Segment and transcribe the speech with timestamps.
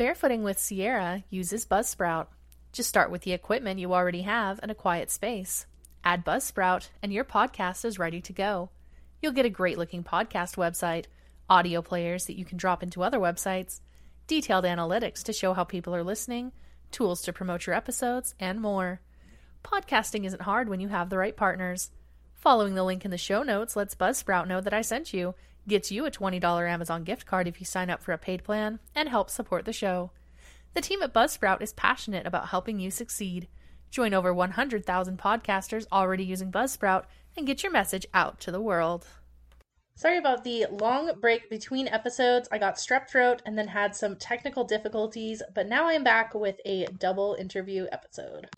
[0.00, 2.28] Barefooting with Sierra uses Buzzsprout.
[2.72, 5.66] Just start with the equipment you already have and a quiet space.
[6.02, 8.70] Add Buzzsprout, and your podcast is ready to go.
[9.20, 11.04] You'll get a great looking podcast website,
[11.50, 13.80] audio players that you can drop into other websites,
[14.26, 16.52] detailed analytics to show how people are listening,
[16.90, 19.02] tools to promote your episodes, and more.
[19.62, 21.90] Podcasting isn't hard when you have the right partners.
[22.36, 25.34] Following the link in the show notes lets Buzzsprout know that I sent you,
[25.70, 28.78] gets you a $20 Amazon gift card if you sign up for a paid plan,
[28.94, 30.10] and helps support the show.
[30.74, 33.48] The team at Buzzsprout is passionate about helping you succeed.
[33.90, 37.04] Join over 100,000 podcasters already using Buzzsprout
[37.36, 39.06] and get your message out to the world.
[40.00, 42.48] Sorry about the long break between episodes.
[42.50, 46.32] I got strep throat and then had some technical difficulties, but now I am back
[46.34, 48.48] with a double interview episode.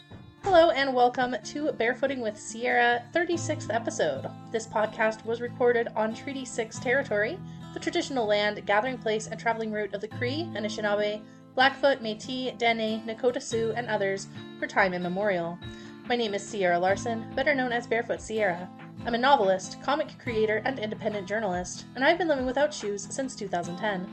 [0.45, 4.31] Hello and welcome to Barefooting with Sierra 36th episode.
[4.53, 7.37] This podcast was recorded on Treaty 6 territory,
[7.75, 11.23] the traditional land, gathering place, and traveling route of the Cree, Anishinaabe,
[11.57, 14.29] Blackfoot, Métis, Dene, Nakota Sioux, and others
[14.61, 15.59] for time immemorial.
[16.07, 18.71] My name is Sierra Larson, better known as Barefoot Sierra.
[19.05, 23.35] I'm a novelist, comic creator, and independent journalist, and I've been living without shoes since
[23.35, 24.07] 2010.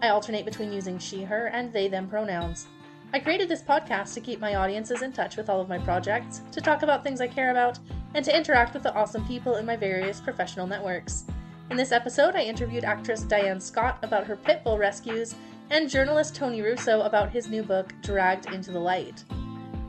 [0.00, 2.66] I alternate between using she, her, and they, them pronouns.
[3.12, 6.40] I created this podcast to keep my audiences in touch with all of my projects,
[6.52, 7.78] to talk about things I care about,
[8.14, 11.24] and to interact with the awesome people in my various professional networks.
[11.70, 15.34] In this episode, I interviewed actress Diane Scott about her pit bull rescues
[15.68, 19.22] and journalist Tony Russo about his new book, Dragged into the Light.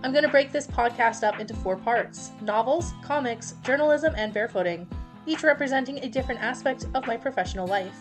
[0.04, 4.88] I'm going to break this podcast up into four parts novels, comics, journalism, and barefooting,
[5.28, 7.96] each representing a different aspect of my professional life.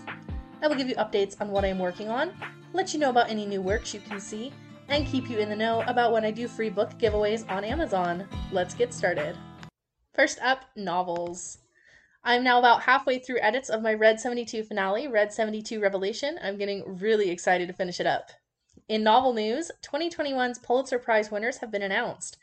[0.62, 2.32] I will give you updates on what I am working on,
[2.72, 4.50] let you know about any new works you can see,
[4.88, 8.26] and keep you in the know about when I do free book giveaways on Amazon.
[8.50, 9.36] Let's get started.
[10.14, 11.58] First up, novels.
[12.24, 16.38] I'm now about halfway through edits of my Red 72 finale, Red 72 Revelation.
[16.42, 18.30] I'm getting really excited to finish it up.
[18.90, 22.36] In novel news, 2021's Pulitzer Prize winners have been announced.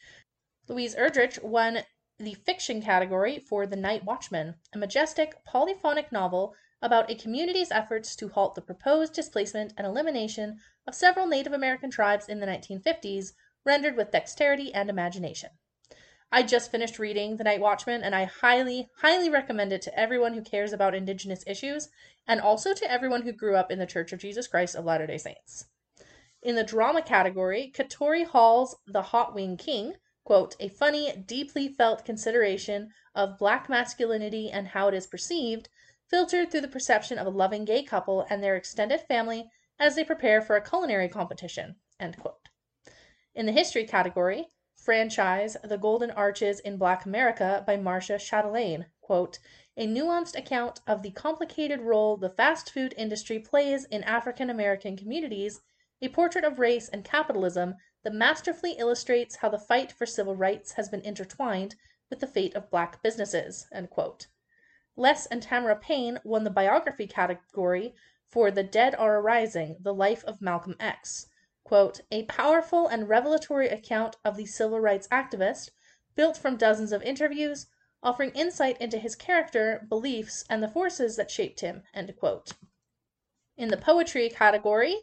[0.70, 1.80] Louise Erdrich won
[2.20, 8.16] the fiction category for The Night Watchman, a majestic, polyphonic novel about a community's efforts
[8.16, 13.34] to halt the proposed displacement and elimination of several Native American tribes in the 1950s,
[13.66, 15.50] rendered with dexterity and imagination.
[16.32, 20.34] I just finished reading The Night Watchman, and I highly, highly recommend it to everyone
[20.34, 21.90] who cares about Indigenous issues,
[22.26, 25.08] and also to everyone who grew up in the Church of Jesus Christ of Latter
[25.08, 25.66] day Saints.
[26.48, 32.06] In the drama category, Katori Hall's The Hot Wing King, quote, a funny, deeply felt
[32.06, 35.68] consideration of black masculinity and how it is perceived,
[36.08, 40.06] filtered through the perception of a loving gay couple and their extended family as they
[40.06, 41.76] prepare for a culinary competition.
[42.00, 42.48] end quote.
[43.36, 49.40] In the history category, franchise The Golden Arches in Black America by Marcia Chatelain, quote,
[49.76, 54.96] a nuanced account of the complicated role the fast food industry plays in African American
[54.96, 55.60] communities,
[56.02, 60.74] a portrait of race and capitalism that masterfully illustrates how the fight for civil rights
[60.74, 61.76] has been intertwined
[62.10, 63.68] with the fate of black businesses.
[64.96, 67.94] Les and Tamara Payne won the biography category
[68.28, 71.28] for The Dead Are Arising: The Life of Malcolm X.
[71.64, 75.72] Quote, a powerful and revelatory account of the civil rights activist,
[76.16, 77.68] built from dozens of interviews,
[78.02, 81.84] offering insight into his character, beliefs, and the forces that shaped him.
[81.94, 82.54] End quote.
[83.58, 85.02] In the poetry category,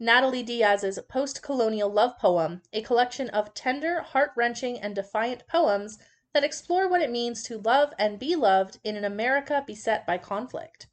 [0.00, 5.98] Natalie Diaz's Post Colonial Love Poem, a collection of tender, heart wrenching, and defiant poems
[6.32, 10.16] that explore what it means to love and be loved in an America beset by
[10.16, 10.86] conflict.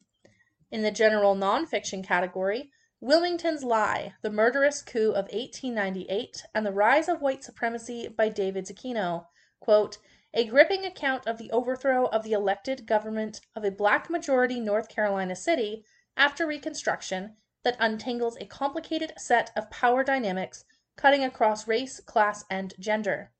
[0.71, 7.07] In the general nonfiction category, Wilmington's Lie, The Murderous Coup of 1898 and the Rise
[7.07, 9.27] of White Supremacy by David Zucchino,
[9.59, 9.99] quote,
[10.33, 14.89] a gripping account of the overthrow of the elected government of a black majority North
[14.89, 15.85] Carolina city
[16.17, 20.64] after Reconstruction that untangles a complicated set of power dynamics
[20.96, 23.31] cutting across race, class, and gender.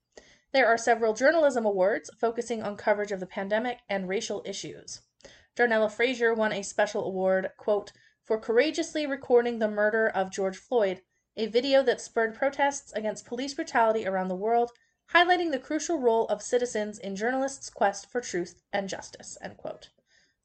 [0.52, 5.02] There are several journalism awards focusing on coverage of the pandemic and racial issues.
[5.56, 7.94] Darnella Frazier won a special award, quote,
[8.24, 11.02] for courageously recording the murder of George Floyd,
[11.38, 14.71] a video that spurred protests against police brutality around the world,
[15.13, 19.38] highlighting the crucial role of citizens in journalists' quest for truth and justice.
[19.42, 19.89] End quote.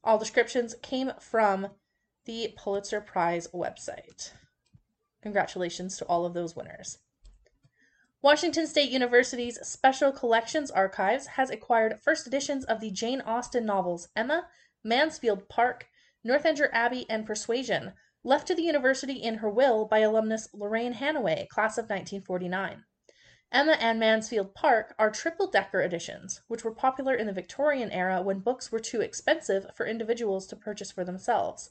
[0.05, 1.71] All descriptions came from
[2.26, 4.32] the Pulitzer Prize website.
[5.22, 6.99] Congratulations to all of those winners.
[8.22, 14.08] Washington State University's Special Collections Archives has acquired first editions of the Jane Austen novels
[14.14, 14.49] Emma,
[14.84, 15.87] Mansfield Park,
[16.22, 21.49] Northanger Abbey, and Persuasion, left to the university in her will by alumnus Lorraine Hannaway,
[21.49, 22.84] class of 1949.
[23.50, 28.20] Emma and Mansfield Park are triple decker editions, which were popular in the Victorian era
[28.20, 31.70] when books were too expensive for individuals to purchase for themselves.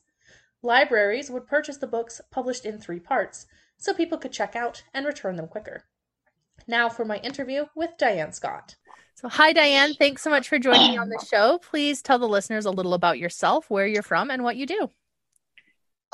[0.62, 3.46] Libraries would purchase the books published in three parts,
[3.78, 5.86] so people could check out and return them quicker.
[6.68, 8.76] Now for my interview with Diane Scott.
[9.16, 9.96] So, hi, Diane.
[9.96, 11.60] Thanks so much for joining me on the show.
[11.60, 14.90] Please tell the listeners a little about yourself, where you're from, and what you do.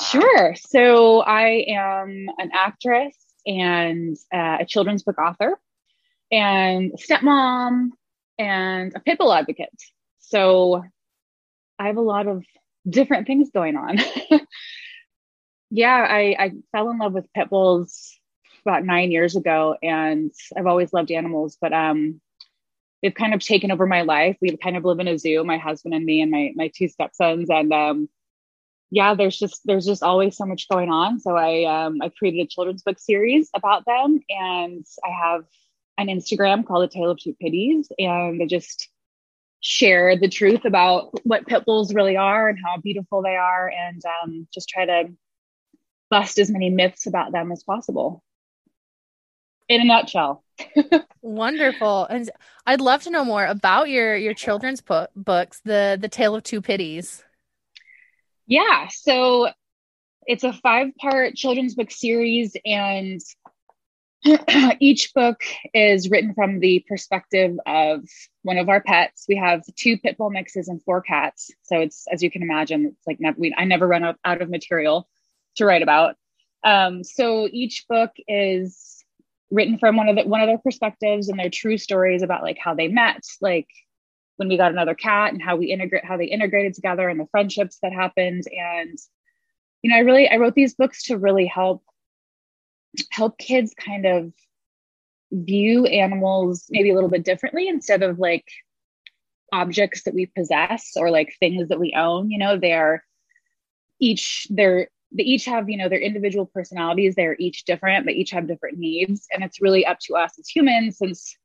[0.02, 0.56] Sure.
[0.56, 3.16] So, I am an actress
[3.46, 5.60] and uh, a children's book author,
[6.32, 7.90] and stepmom,
[8.40, 9.70] and a pit bull advocate.
[10.18, 10.84] So,
[11.78, 12.44] I have a lot of
[12.88, 14.00] different things going on.
[15.70, 18.18] yeah, I, I fell in love with pit bulls
[18.66, 22.22] about nine years ago, and I've always loved animals, but um,
[23.02, 24.38] they've kind of taken over my life.
[24.42, 26.88] We kind of live in a zoo, my husband and me, and my my two
[26.88, 28.10] stepsons, and um,
[28.92, 31.20] yeah, there's just there's just always so much going on.
[31.20, 35.46] So I um, I created a children's book series about them, and I have
[35.98, 38.90] an Instagram called The Tale of Two Pitties, and I just
[39.66, 44.00] share the truth about what pit bulls really are and how beautiful they are, and
[44.06, 45.06] um, just try to
[46.12, 48.22] bust as many myths about them as possible.
[49.68, 50.44] In a nutshell.
[51.24, 52.06] Wonderful.
[52.06, 52.30] And
[52.68, 56.44] I'd love to know more about your your children's book, books, the the Tale of
[56.44, 57.24] Two pitties
[58.46, 59.50] Yeah, so
[60.28, 63.20] it's a five-part children's book series and
[64.80, 65.42] each book
[65.74, 68.02] is written from the perspective of
[68.42, 69.26] one of our pets.
[69.28, 71.52] We have two pit bull mixes and four cats.
[71.64, 74.50] So it's, as you can imagine, it's like never, we, I never run out, of
[74.50, 75.08] material
[75.58, 76.16] to write about.
[76.64, 79.04] Um, so each book is
[79.52, 82.58] written from one of the, one of their perspectives and their true stories about like
[82.58, 83.68] how they met, like
[84.38, 87.28] when we got another cat and how we integrate how they integrated together and the
[87.28, 88.44] friendships that happened.
[88.48, 88.98] And
[89.84, 91.84] you know, I really I wrote these books to really help
[93.12, 94.32] help kids kind of
[95.32, 98.48] view animals maybe a little bit differently instead of like
[99.52, 102.58] objects that we possess or like things that we own you know?
[102.58, 103.04] They're
[104.00, 107.16] each they're they each have you know their individual personalities.
[107.16, 109.28] They're each different they each have different needs.
[109.32, 111.38] And it's really up to us as humans since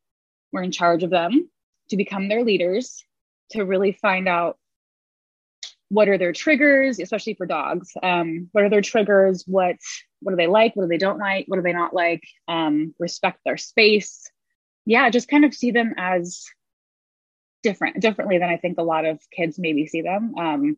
[0.53, 1.49] we're in charge of them
[1.91, 3.05] to become their leaders
[3.51, 4.59] to really find out
[5.91, 7.93] what are their triggers especially for dogs?
[8.03, 9.45] Um, what are their triggers?
[9.47, 9.77] What
[10.21, 10.75] what do they like?
[10.75, 11.45] What do they don't like?
[11.47, 12.23] What do they not like?
[12.49, 14.31] Um, respect their space.
[14.87, 16.47] Yeah just kind of see them as
[17.63, 20.35] different differently than i think a lot of kids maybe see them.
[20.39, 20.77] Um,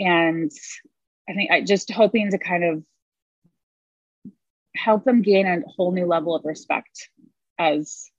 [0.00, 0.50] and
[1.28, 2.82] I think I just hoping to kind of
[4.74, 7.08] help them gain a whole new level of respect
[7.58, 8.10] as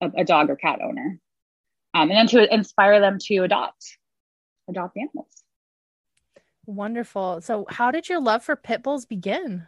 [0.00, 1.18] a, a dog or cat owner.
[1.92, 3.84] Um, and then to inspire them to adopt,
[4.68, 5.44] adopt animals.
[6.66, 7.40] Wonderful.
[7.40, 9.66] So, how did your love for pit bulls begin?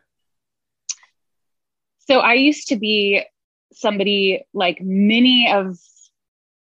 [2.08, 3.24] So, I used to be
[3.72, 5.78] somebody like many of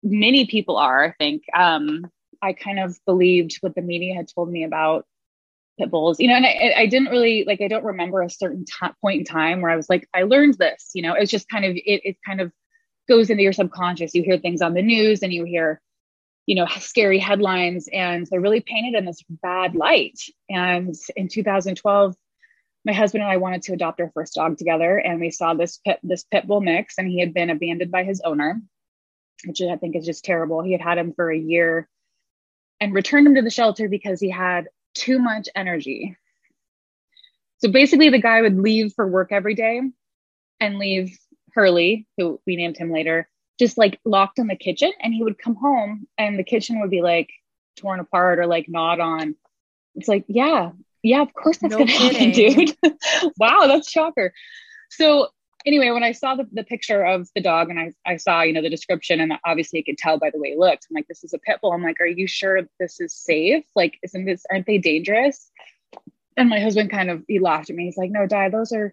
[0.03, 1.05] many people are.
[1.05, 2.07] I think um,
[2.43, 5.07] I kind of believed what the media had told me about
[5.79, 8.65] pit bulls, you know, and I, I didn't really like, I don't remember a certain
[8.65, 11.49] t- point in time where I was like, I learned this, you know, it's just
[11.49, 12.53] kind of, it, it kind of
[13.09, 14.15] goes into your subconscious.
[14.15, 15.81] You hear things on the news and you hear,
[16.47, 20.21] you know, scary headlines and they're really painted in this bad light.
[20.49, 22.15] And in 2012,
[22.85, 25.79] my husband and I wanted to adopt our first dog together and we saw this
[25.79, 28.61] pit, this pit bull mix and he had been abandoned by his owner,
[29.47, 30.63] which I think is just terrible.
[30.63, 31.89] He had had him for a year
[32.81, 36.17] and returned him to the shelter because he had too much energy.
[37.59, 39.81] So basically, the guy would leave for work every day
[40.61, 41.17] and leave
[41.55, 44.93] Hurley, who we named him later, just like locked in the kitchen.
[45.01, 47.31] And he would come home and the kitchen would be like
[47.77, 49.37] torn apart or like gnawed on.
[49.95, 52.77] It's like, yeah, yeah, of course that's no gonna happen, dude.
[53.39, 54.33] wow, that's shocker.
[54.91, 55.29] So
[55.67, 58.53] anyway, when I saw the, the picture of the dog and I, I saw, you
[58.53, 61.09] know, the description and obviously I could tell by the way it looked, I'm like,
[61.09, 61.73] this is a pit bull.
[61.73, 63.65] I'm like, are you sure this is safe?
[63.75, 65.51] Like, isn't this, aren't they dangerous?
[66.37, 67.85] And my husband kind of, he laughed at me.
[67.85, 68.93] He's like, no, Di, those are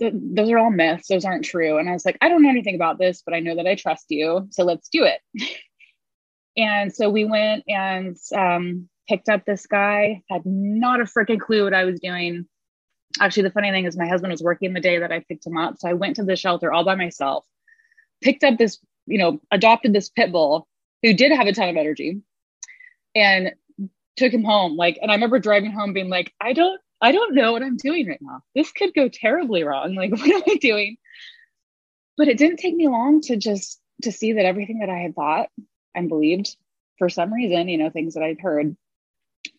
[0.00, 1.08] th- those are all myths.
[1.08, 1.78] Those aren't true.
[1.78, 3.74] And I was like, I don't know anything about this, but I know that I
[3.74, 4.48] trust you.
[4.50, 5.20] So let's do it.
[6.56, 11.64] and so we went and um, picked up this guy, had not a freaking clue
[11.64, 12.46] what I was doing
[13.20, 15.56] actually the funny thing is my husband was working the day that I picked him
[15.56, 15.78] up.
[15.78, 17.44] So I went to the shelter all by myself,
[18.22, 20.68] picked up this, you know, adopted this pit bull
[21.02, 22.20] who did have a ton of energy
[23.14, 23.52] and
[24.16, 24.76] took him home.
[24.76, 27.76] Like, and I remember driving home being like, I don't, I don't know what I'm
[27.76, 28.42] doing right now.
[28.54, 29.94] This could go terribly wrong.
[29.94, 30.96] Like, what am I doing?
[32.16, 35.14] But it didn't take me long to just to see that everything that I had
[35.14, 35.48] thought
[35.94, 36.56] and believed
[36.98, 38.76] for some reason, you know, things that I'd heard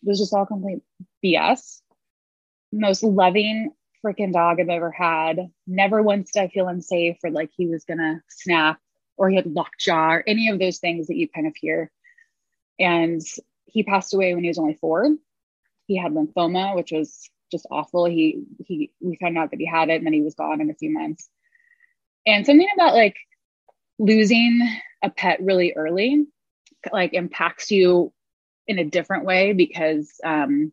[0.02, 0.82] was just all complete
[1.24, 1.80] BS
[2.72, 3.72] most loving
[4.04, 5.50] freaking dog I've ever had.
[5.66, 8.78] Never once did I feel unsafe or like he was gonna snap
[9.16, 11.90] or he had lockjaw or any of those things that you kind of hear.
[12.78, 13.20] And
[13.66, 15.10] he passed away when he was only four.
[15.90, 18.04] He had lymphoma, which was just awful.
[18.04, 20.70] He he we found out that he had it and then he was gone in
[20.70, 21.28] a few months.
[22.24, 23.16] And something about like
[23.98, 24.60] losing
[25.02, 26.26] a pet really early
[26.92, 28.12] like impacts you
[28.68, 30.72] in a different way because um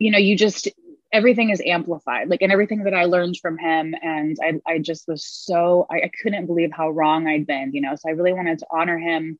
[0.00, 0.68] you know you just
[1.12, 5.06] everything is amplified like and everything that i learned from him and i, I just
[5.08, 8.34] was so I, I couldn't believe how wrong i'd been you know so i really
[8.34, 9.38] wanted to honor him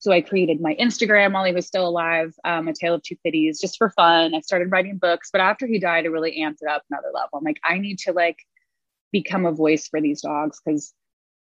[0.00, 3.16] so I created my Instagram while he was still alive, um, A Tale of Two
[3.24, 4.34] Pitties, just for fun.
[4.34, 7.38] I started writing books, but after he died, I really amped it up another level.
[7.38, 8.38] I'm like, I need to like
[9.10, 10.94] become a voice for these dogs because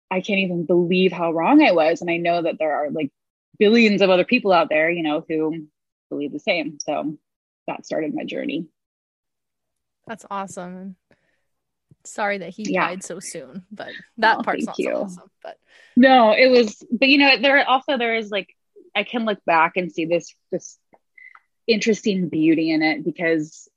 [0.10, 2.00] I can't even believe how wrong I was.
[2.02, 3.12] And I know that there are like
[3.60, 5.68] billions of other people out there, you know, who
[6.10, 6.78] believe the same.
[6.80, 7.18] So
[7.68, 8.68] that started my journey.
[10.08, 10.96] That's awesome.
[12.06, 12.88] Sorry that he yeah.
[12.88, 14.92] died so soon, but that oh, part's not you.
[14.92, 15.32] so awesome.
[15.44, 15.58] But
[15.96, 18.56] no, it was, but you know, there also there is like
[18.96, 20.80] I can look back and see this this
[21.68, 23.68] interesting beauty in it because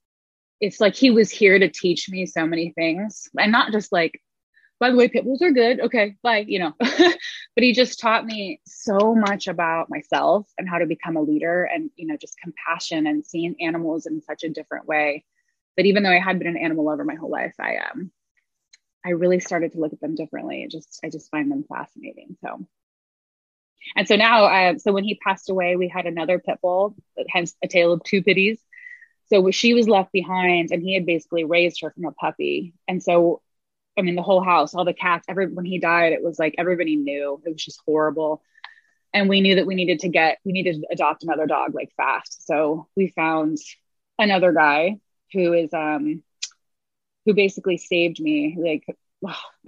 [0.61, 4.21] it's like he was here to teach me so many things, and not just like,
[4.81, 5.81] by the way, pit bulls are good.
[5.81, 6.45] Okay, bye.
[6.47, 7.19] You know, but
[7.57, 11.91] he just taught me so much about myself and how to become a leader, and
[11.97, 15.25] you know, just compassion and seeing animals in such a different way.
[15.77, 18.11] That even though I had been an animal lover my whole life, I um
[19.05, 20.63] I really started to look at them differently.
[20.65, 22.37] It just I just find them fascinating.
[22.43, 22.67] So
[23.97, 26.97] and so now I so when he passed away, we had another pit bull,
[27.29, 28.61] hence a tale of two pitties.
[29.29, 32.75] So she was left behind and he had basically raised her from a puppy.
[32.87, 33.43] And so
[33.99, 36.55] I mean the whole house, all the cats, every when he died, it was like
[36.59, 37.41] everybody knew.
[37.45, 38.43] It was just horrible.
[39.15, 41.91] And we knew that we needed to get we needed to adopt another dog like
[41.97, 42.47] fast.
[42.47, 43.59] So we found
[44.19, 44.99] another guy
[45.33, 46.23] who is um
[47.29, 48.57] who basically saved me.
[48.59, 48.87] Like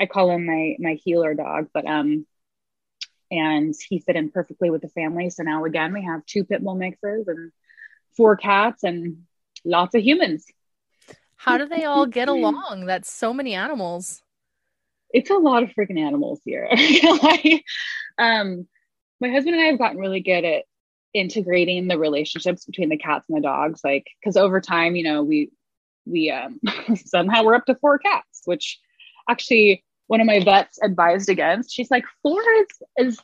[0.00, 2.26] I call him my my healer dog, but um,
[3.30, 5.28] and he fit in perfectly with the family.
[5.28, 7.52] So now again, we have two pit bull mixes and
[8.16, 9.24] four cats and
[9.62, 10.46] lots of humans.
[11.36, 12.86] How do they all get along?
[12.86, 14.22] That's so many animals.
[15.10, 16.66] It's a lot of freaking animals here.
[18.18, 18.66] um,
[19.20, 20.64] my husband and I have gotten really good at
[21.12, 23.82] integrating the relationships between the cats and the dogs.
[23.84, 25.50] Like, because over time, you know, we
[26.07, 26.61] we um,
[26.97, 28.78] somehow we're up to four cats, which
[29.28, 31.73] actually one of my vets advised against.
[31.73, 32.66] She's like, four is,
[32.99, 33.21] is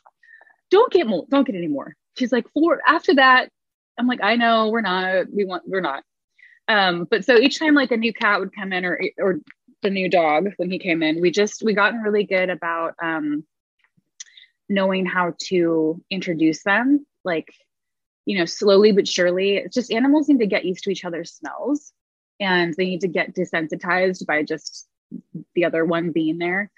[0.71, 1.97] don't get more, don't get any more.
[2.17, 3.51] She's like, four after that.
[3.99, 6.05] I'm like, I know we're not, we want, we're not.
[6.69, 9.41] Um, but so each time like a new cat would come in or, or
[9.83, 13.45] the new dog when he came in, we just, we gotten really good about, um,
[14.69, 17.49] knowing how to introduce them, like,
[18.27, 19.57] you know, slowly but surely.
[19.57, 21.93] It's just animals need to get used to each other's smells
[22.41, 24.87] and they need to get desensitized by just
[25.55, 26.71] the other one being there.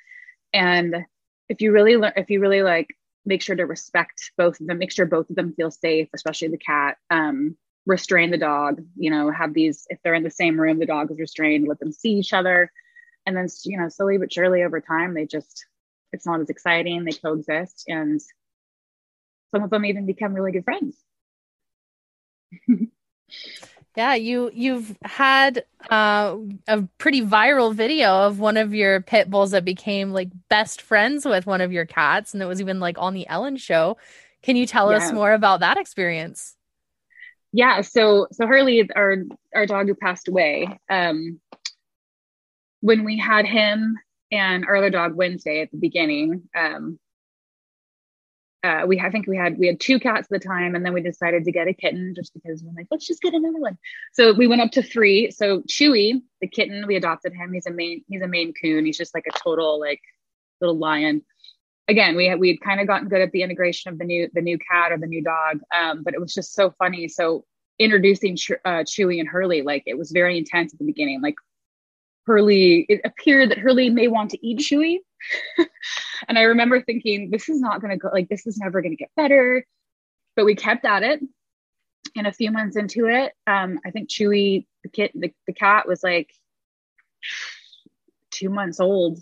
[0.53, 1.05] And
[1.49, 2.89] if you really learn if you really like
[3.25, 6.49] make sure to respect both of them make sure both of them feel safe especially
[6.49, 10.61] the cat um, restrain the dog you know have these if they're in the same
[10.61, 12.71] room the dog is restrained let them see each other.
[13.27, 15.67] And then you know slowly but surely over time they just
[16.13, 18.21] it's not as exciting they coexist and
[19.51, 20.97] some of them even become really good friends
[23.99, 26.37] Yeah, you you've had uh,
[26.69, 31.25] a pretty viral video of one of your pit bulls that became like best friends
[31.25, 33.97] with one of your cats, and it was even like on the Ellen show.
[34.41, 34.99] Can you tell yeah.
[34.99, 36.55] us more about that experience?
[37.53, 39.17] Yeah, so so Hurley, our
[39.53, 41.41] our dog who passed away, um,
[42.79, 43.97] when we had him
[44.31, 47.01] and our other dog Wednesday at the beginning, um,
[48.65, 50.93] uh, we I think we had we had two cats at the time, and then
[50.93, 53.79] we decided to get a kitten just because we're like, let's just get another one.
[54.13, 55.31] So we went up to three.
[55.31, 57.53] So Chewy, the kitten, we adopted him.
[57.53, 58.85] He's a main he's a Maine Coon.
[58.85, 60.01] He's just like a total like
[60.61, 61.23] little lion.
[61.87, 64.29] Again, we had we had kind of gotten good at the integration of the new
[64.33, 67.07] the new cat or the new dog, um, but it was just so funny.
[67.07, 67.45] So
[67.79, 71.23] introducing uh, Chewy and Hurley, like it was very intense at the beginning.
[71.23, 71.37] Like
[72.27, 74.99] Hurley, it appeared that Hurley may want to eat Chewy.
[76.29, 78.93] and I remember thinking, this is not going to go, like, this is never going
[78.93, 79.67] to get better.
[80.37, 81.21] But we kept at it.
[82.17, 86.03] And a few months into it, um, I think Chewy, the the, the cat was
[86.03, 86.31] like
[88.31, 89.21] two months old.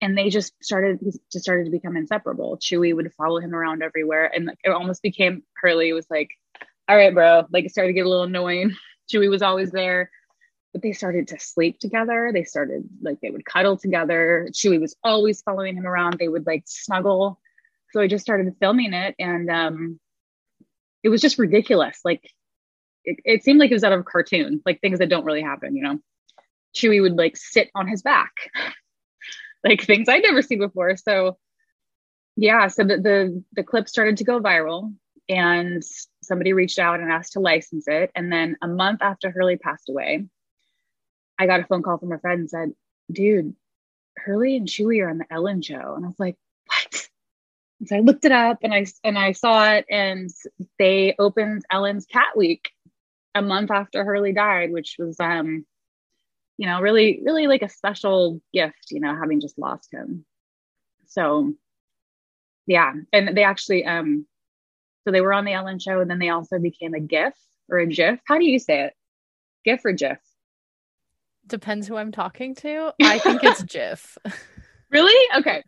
[0.00, 0.98] And they just started,
[1.30, 2.56] just started to become inseparable.
[2.56, 4.30] Chewy would follow him around everywhere.
[4.34, 6.30] And it almost became Hurley was like,
[6.88, 7.46] all right, bro.
[7.52, 8.74] Like it started to get a little annoying.
[9.12, 10.10] Chewy was always there
[10.72, 12.30] but they started to sleep together.
[12.32, 14.48] They started like they would cuddle together.
[14.52, 16.18] Chewy was always following him around.
[16.18, 17.40] They would like snuggle.
[17.92, 20.00] So I just started filming it and um
[21.02, 22.00] it was just ridiculous.
[22.04, 22.22] Like
[23.04, 25.42] it, it seemed like it was out of a cartoon, like things that don't really
[25.42, 25.98] happen, you know.
[26.76, 28.32] Chewy would like sit on his back.
[29.64, 30.96] like things I'd never seen before.
[30.96, 31.38] So
[32.36, 34.94] yeah, so the, the the clip started to go viral
[35.28, 35.82] and
[36.22, 38.10] somebody reached out and asked to license it.
[38.14, 40.26] And then a month after Hurley passed away,
[41.40, 42.72] I got a phone call from a friend and said,
[43.10, 43.54] dude,
[44.18, 45.94] Hurley and Chewy are on the Ellen show.
[45.96, 47.08] And I was like, what?
[47.80, 50.28] And so I looked it up and I and I saw it and
[50.78, 52.70] they opened Ellen's Cat Week
[53.34, 55.64] a month after Hurley died, which was um,
[56.58, 60.26] you know, really, really like a special gift, you know, having just lost him.
[61.06, 61.54] So
[62.66, 62.92] yeah.
[63.14, 64.26] And they actually um
[65.04, 67.32] so they were on the Ellen show and then they also became a GIF
[67.70, 68.20] or a GIF.
[68.26, 68.92] How do you say it?
[69.64, 70.18] GIF or GIF?
[71.50, 72.92] Depends who I'm talking to.
[73.02, 74.16] I think it's GIF.
[74.90, 75.38] really?
[75.38, 75.62] Okay.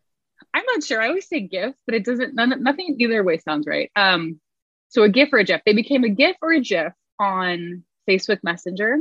[0.54, 1.00] I'm not sure.
[1.02, 3.90] I always say GIF, but it doesn't, none, nothing either way sounds right.
[3.96, 4.40] Um,
[4.88, 5.62] so a GIF or a GIF.
[5.66, 8.98] They became a GIF or a GIF on Facebook Messenger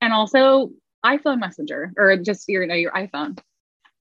[0.00, 0.70] and also
[1.04, 3.38] iPhone Messenger or just your, you know, your iPhone.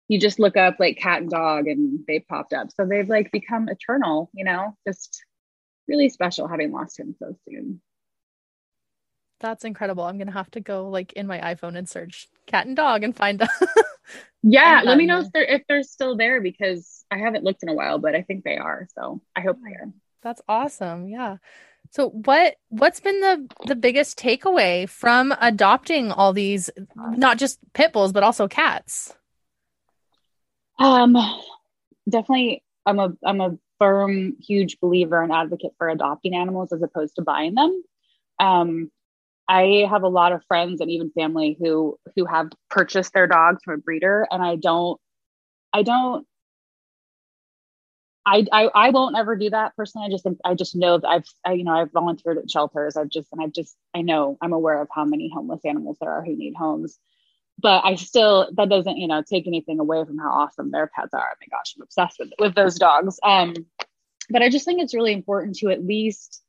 [0.08, 2.70] You just look up like cat and dog and they popped up.
[2.72, 5.24] So they've like become eternal, you know, just
[5.88, 7.82] really special having lost him so soon.
[9.40, 10.04] That's incredible.
[10.04, 13.16] I'm gonna have to go like in my iPhone and search cat and dog and
[13.16, 13.50] find them.
[14.42, 17.70] yeah, let me know if they're if they're still there because I haven't looked in
[17.70, 18.88] a while, but I think they are.
[18.96, 19.92] So I hope they are.
[20.24, 21.08] That's awesome.
[21.08, 21.38] Yeah.
[21.92, 27.94] So what what's been the the biggest takeaway from adopting all these not just pit
[27.94, 29.14] bulls but also cats?
[30.80, 31.16] Um
[32.10, 37.16] definitely I'm a I'm a firm huge believer and advocate for adopting animals as opposed
[37.16, 37.84] to buying them.
[38.40, 38.92] Um
[39.48, 43.62] I have a lot of friends and even family who who have purchased their dogs
[43.64, 45.00] from a breeder and I don't
[45.74, 46.28] I don't
[48.26, 50.08] I, I, I won't ever do that personally.
[50.08, 52.98] I just I just know that I've I, you know I've volunteered at shelters.
[52.98, 56.12] I've just and I've just I know I'm aware of how many homeless animals there
[56.12, 57.00] are who need homes.
[57.58, 61.14] But I still that doesn't you know take anything away from how awesome their pets
[61.14, 61.30] are.
[61.32, 63.18] Oh my gosh, I'm obsessed with with those dogs.
[63.24, 63.54] Um,
[64.30, 66.44] but I just think it's really important to at least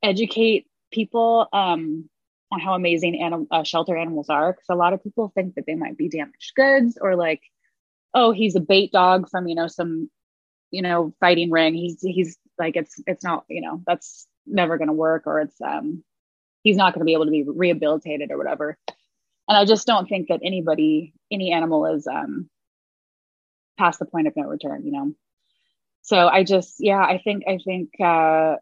[0.00, 2.08] educate people um,
[2.52, 5.64] on how amazing anim- uh, shelter animals are because a lot of people think that
[5.66, 7.42] they might be damaged goods or like
[8.14, 10.10] oh he's a bait dog from you know some
[10.70, 11.74] you know fighting ring.
[11.74, 15.60] He's he's like it's it's not you know that's never going to work or it's
[15.60, 16.02] um
[16.62, 18.76] he's not going to be able to be rehabilitated or whatever.
[19.48, 22.48] And i just don't think that anybody any animal is um
[23.78, 25.12] past the point of no return you know?
[26.02, 28.56] So i just yeah i think i think uh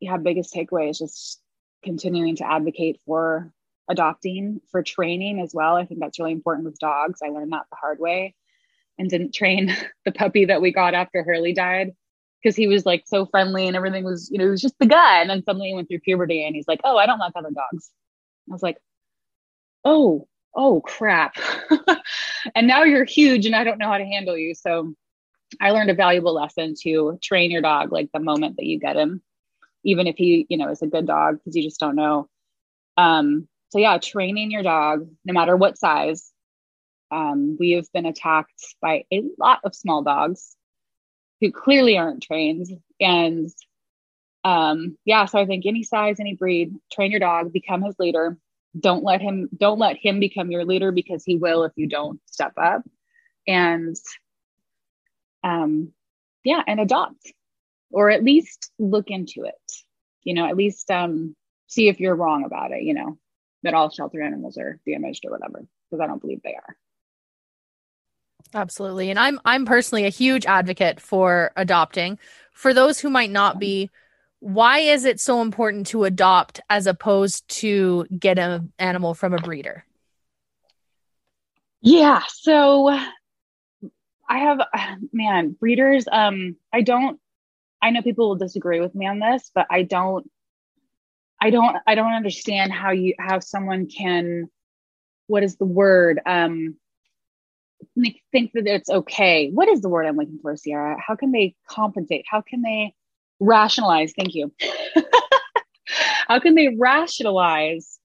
[0.00, 1.40] yeah biggest takeaway is just
[1.82, 3.52] continuing to advocate for
[3.88, 5.76] adopting for training as well.
[5.76, 7.20] I think that's really important with dogs.
[7.22, 8.34] I learned that the hard way
[8.98, 11.92] and didn't train the puppy that we got after Hurley died
[12.42, 14.86] because he was like so friendly and everything was, you know, he was just the
[14.86, 15.20] guy.
[15.20, 17.50] And then suddenly he went through puberty and he's like, oh, I don't like other
[17.50, 17.90] dogs.
[18.48, 18.78] I was like,
[19.84, 21.36] oh, oh crap.
[22.54, 24.54] and now you're huge and I don't know how to handle you.
[24.54, 24.94] So
[25.60, 28.96] I learned a valuable lesson to train your dog like the moment that you get
[28.96, 29.22] him
[29.86, 32.28] even if he, you know, is a good dog, because you just don't know.
[32.96, 36.32] Um, so yeah, training your dog, no matter what size.
[37.12, 40.56] Um, we have been attacked by a lot of small dogs
[41.40, 42.66] who clearly aren't trained.
[43.00, 43.48] And
[44.42, 48.36] um, yeah, so I think any size, any breed, train your dog, become his leader.
[48.78, 52.20] Don't let him don't let him become your leader because he will if you don't
[52.26, 52.82] step up.
[53.46, 53.96] And
[55.44, 55.92] um,
[56.44, 57.32] yeah, and adopt
[57.90, 59.72] or at least look into it
[60.24, 61.34] you know at least um
[61.66, 63.18] see if you're wrong about it you know
[63.62, 66.76] that all shelter animals are damaged or whatever because i don't believe they are.
[68.54, 69.10] Absolutely.
[69.10, 72.18] And i'm i'm personally a huge advocate for adopting.
[72.52, 73.90] For those who might not be
[74.40, 79.38] why is it so important to adopt as opposed to get an animal from a
[79.38, 79.84] breeder?
[81.80, 82.88] Yeah so
[84.28, 84.60] i have
[85.12, 87.20] man breeders um i don't
[87.86, 90.28] I know people will disagree with me on this, but I don't
[91.40, 94.48] I don't I don't understand how you how someone can
[95.28, 96.74] what is the word um
[98.32, 99.50] think that it's okay.
[99.50, 100.96] What is the word I'm looking for, Sierra?
[100.98, 102.24] How can they compensate?
[102.28, 102.92] How can they
[103.38, 104.12] rationalize?
[104.18, 104.52] Thank you.
[106.26, 108.00] how can they rationalize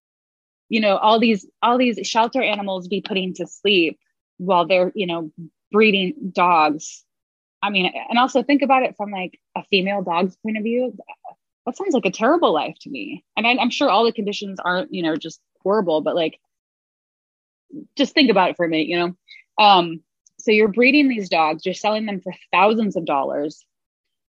[0.70, 3.98] you know all these all these shelter animals be putting to sleep
[4.38, 5.32] while they're you know
[5.72, 7.04] breeding dogs
[7.62, 10.98] I mean, and also think about it from like a female dog's point of view.
[11.66, 13.24] That sounds like a terrible life to me.
[13.38, 16.40] And I, I'm sure all the conditions aren't, you know, just horrible, but like,
[17.96, 19.64] just think about it for a minute, you know?
[19.64, 20.02] Um,
[20.40, 23.64] so you're breeding these dogs, you're selling them for thousands of dollars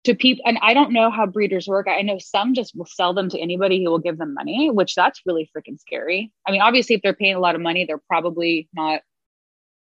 [0.04, 0.44] to people.
[0.46, 1.88] And I don't know how breeders work.
[1.88, 4.94] I know some just will sell them to anybody who will give them money, which
[4.94, 6.30] that's really freaking scary.
[6.46, 9.00] I mean, obviously, if they're paying a lot of money, they're probably not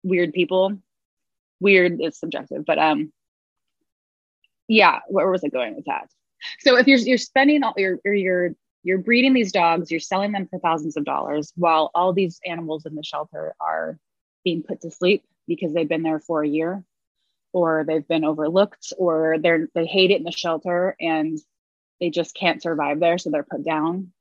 [0.05, 0.79] weird people.
[1.61, 3.12] Weird is subjective, but um,
[4.69, 6.09] yeah, where was I going with that?
[6.61, 8.51] So if you're you're spending all you're you're
[8.83, 12.87] you're breeding these dogs, you're selling them for thousands of dollars while all these animals
[12.87, 13.99] in the shelter are
[14.45, 16.85] being put to sleep because they've been there for a year
[17.53, 21.38] or they've been overlooked or they're they hate it in the shelter and
[22.01, 24.12] they just can't survive there so they're put down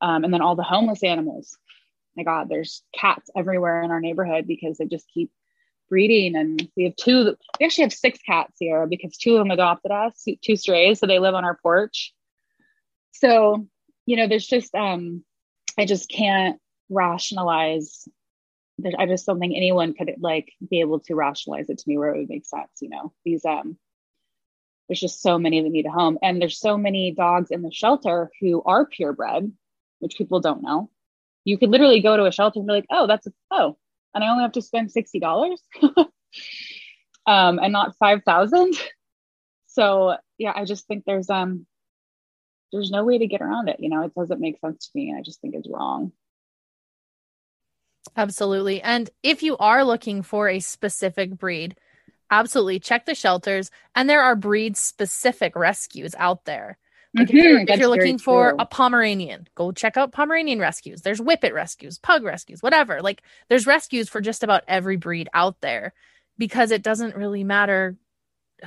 [0.00, 1.58] um, and then all the homeless animals
[2.16, 5.30] my god there's cats everywhere in our neighborhood because they just keep
[5.88, 9.50] breeding and we have two we actually have six cats here because two of them
[9.50, 12.12] adopted us two strays so they live on our porch
[13.12, 13.66] so
[14.04, 15.22] you know there's just um
[15.78, 18.08] i just can't rationalize
[18.98, 22.14] I just don't think anyone could like be able to rationalize it to me where
[22.14, 22.70] it would make sense.
[22.80, 23.78] You know, these um,
[24.88, 27.72] there's just so many that need a home, and there's so many dogs in the
[27.72, 29.50] shelter who are purebred,
[30.00, 30.90] which people don't know.
[31.44, 33.78] You could literally go to a shelter and be like, oh, that's a oh,
[34.16, 35.62] and I only have to spend sixty dollars,
[37.26, 38.74] um, and not five thousand.
[39.68, 41.66] So yeah, I just think there's um,
[42.72, 43.76] there's no way to get around it.
[43.78, 45.14] You know, it doesn't make sense to me.
[45.14, 46.12] I just think it's wrong.
[48.16, 48.80] Absolutely.
[48.80, 51.76] And if you are looking for a specific breed,
[52.30, 53.70] absolutely check the shelters.
[53.94, 56.78] And there are breed specific rescues out there.
[57.16, 61.02] Like mm-hmm, if you're, if you're looking for a Pomeranian, go check out Pomeranian rescues.
[61.02, 63.00] There's Whippet rescues, Pug rescues, whatever.
[63.00, 65.94] Like there's rescues for just about every breed out there
[66.36, 67.96] because it doesn't really matter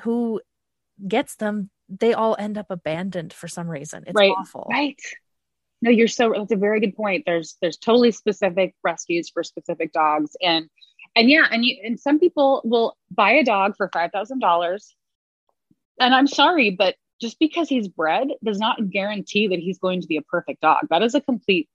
[0.01, 0.41] who
[1.07, 1.69] gets them.
[1.87, 4.03] They all end up abandoned for some reason.
[4.07, 4.67] It's right, awful.
[4.69, 4.99] Right
[5.81, 9.91] no you're so that's a very good point there's there's totally specific rescues for specific
[9.93, 10.69] dogs and
[11.15, 14.95] and yeah and you and some people will buy a dog for five thousand dollars
[15.99, 20.07] and i'm sorry but just because he's bred does not guarantee that he's going to
[20.07, 21.69] be a perfect dog that is a complete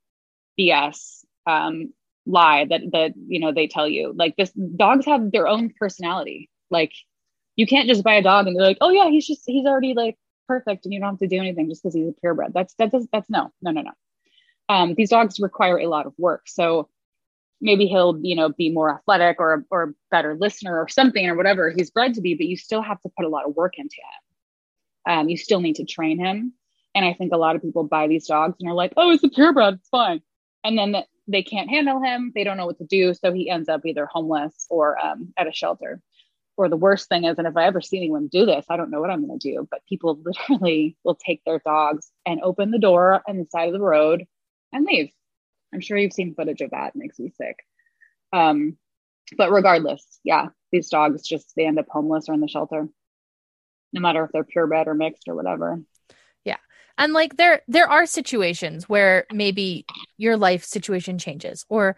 [0.59, 1.93] bs um,
[2.27, 6.49] lie that that you know they tell you like this dogs have their own personality
[6.71, 6.93] like
[7.57, 9.95] you can't just buy a dog and they're like oh yeah he's just he's already
[9.95, 12.53] like perfect and you don't have to do anything just because he's a purebred.
[12.53, 13.93] That's that does that's no, no, no, no.
[14.69, 16.43] Um, these dogs require a lot of work.
[16.47, 16.89] So
[17.61, 21.71] maybe he'll, you know, be more athletic or or better listener or something or whatever
[21.71, 23.97] he's bred to be, but you still have to put a lot of work into
[23.97, 24.24] him.
[25.07, 26.53] Um, you still need to train him.
[26.95, 29.25] And I think a lot of people buy these dogs and are like, oh, it's
[29.25, 30.23] a purebred, it's fine.
[30.63, 32.33] And then they can't handle him.
[32.35, 33.15] They don't know what to do.
[33.15, 36.01] So he ends up either homeless or um, at a shelter
[36.57, 38.91] or the worst thing is, and if I ever see anyone do this, I don't
[38.91, 42.71] know what I'm going to do, but people literally will take their dogs and open
[42.71, 44.25] the door on the side of the road
[44.73, 45.11] and leave.
[45.73, 46.89] I'm sure you've seen footage of that.
[46.95, 47.57] It makes me sick.
[48.33, 48.77] Um,
[49.37, 52.89] but regardless, yeah, these dogs just they end up homeless or in the shelter,
[53.95, 55.81] no matter if they're purebred or mixed or whatever.
[56.45, 56.59] Yeah,
[56.99, 59.87] and like there there are situations where maybe
[60.19, 61.97] your life situation changes, or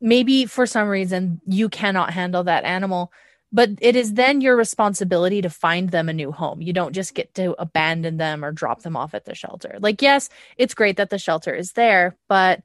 [0.00, 3.12] maybe for some reason you cannot handle that animal
[3.52, 6.62] but it is then your responsibility to find them a new home.
[6.62, 9.76] You don't just get to abandon them or drop them off at the shelter.
[9.78, 12.62] Like yes, it's great that the shelter is there, but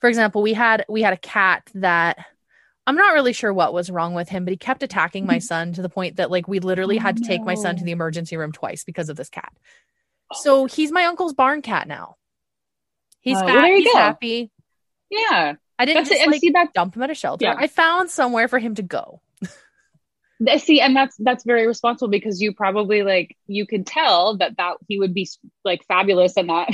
[0.00, 2.24] for example, we had we had a cat that
[2.86, 5.40] I'm not really sure what was wrong with him, but he kept attacking my mm-hmm.
[5.42, 7.92] son to the point that like we literally had to take my son to the
[7.92, 9.52] oh, emergency room twice because of this cat.
[10.32, 10.36] Oh.
[10.40, 12.16] So he's my uncle's barn cat now.
[13.20, 14.50] He's, oh, fat, well, he's happy.
[15.10, 15.54] Yeah.
[15.78, 16.72] I didn't That's just like see that.
[16.72, 17.44] dump him at a shelter.
[17.44, 17.54] Yeah.
[17.56, 19.20] I found somewhere for him to go
[20.58, 24.76] see and that's that's very responsible because you probably like you could tell that that
[24.88, 25.28] he would be
[25.64, 26.68] like fabulous in that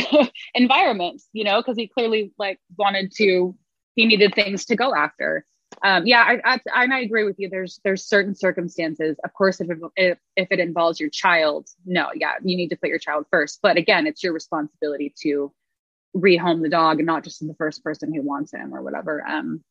[0.54, 3.56] environment you know because he clearly like wanted to
[3.96, 5.44] he needed things to go after
[5.82, 7.48] um yeah I, I i agree with you.
[7.48, 9.16] There's there's certain circumstances.
[9.24, 12.88] Of course if if, if it involves your child no yeah you need to put
[12.88, 13.60] your child first.
[13.62, 15.52] But again it's your responsibility to
[16.16, 19.24] rehome the dog and not just the first person who wants him or whatever.
[19.26, 19.62] Um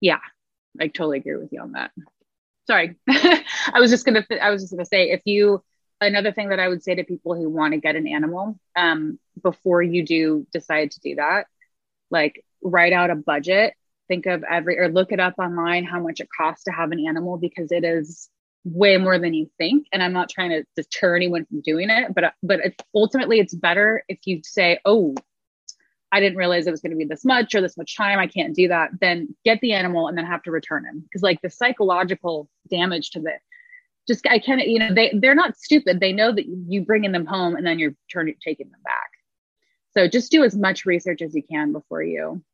[0.00, 0.20] yeah
[0.80, 1.90] i totally agree with you on that.
[2.66, 2.96] Sorry.
[3.08, 5.62] I was just gonna i was just gonna say if you
[6.00, 9.18] another thing that i would say to people who want to get an animal um,
[9.42, 11.46] before you do decide to do that
[12.10, 13.74] like write out a budget
[14.08, 17.04] think of every or look it up online how much it costs to have an
[17.06, 18.28] animal because it is
[18.64, 22.14] way more than you think and i'm not trying to deter anyone from doing it
[22.14, 25.14] but but it's, ultimately it's better if you say oh
[26.14, 28.20] I didn't realize it was going to be this much or this much time.
[28.20, 28.90] I can't do that.
[29.00, 33.10] Then get the animal and then have to return him because like the psychological damage
[33.10, 33.32] to the
[34.06, 35.98] just I can't you know they they're not stupid.
[35.98, 39.10] They know that you bringing them home and then you're turning taking them back.
[39.90, 42.44] So just do as much research as you can before you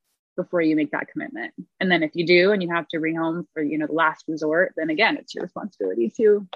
[0.42, 1.52] before you make that commitment.
[1.80, 4.24] And then if you do and you have to rehome for you know the last
[4.28, 6.46] resort, then again it's your responsibility to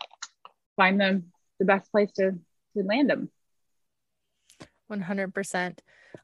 [0.77, 2.33] find them the best place to
[2.77, 3.31] to land them.
[4.91, 5.79] 100%.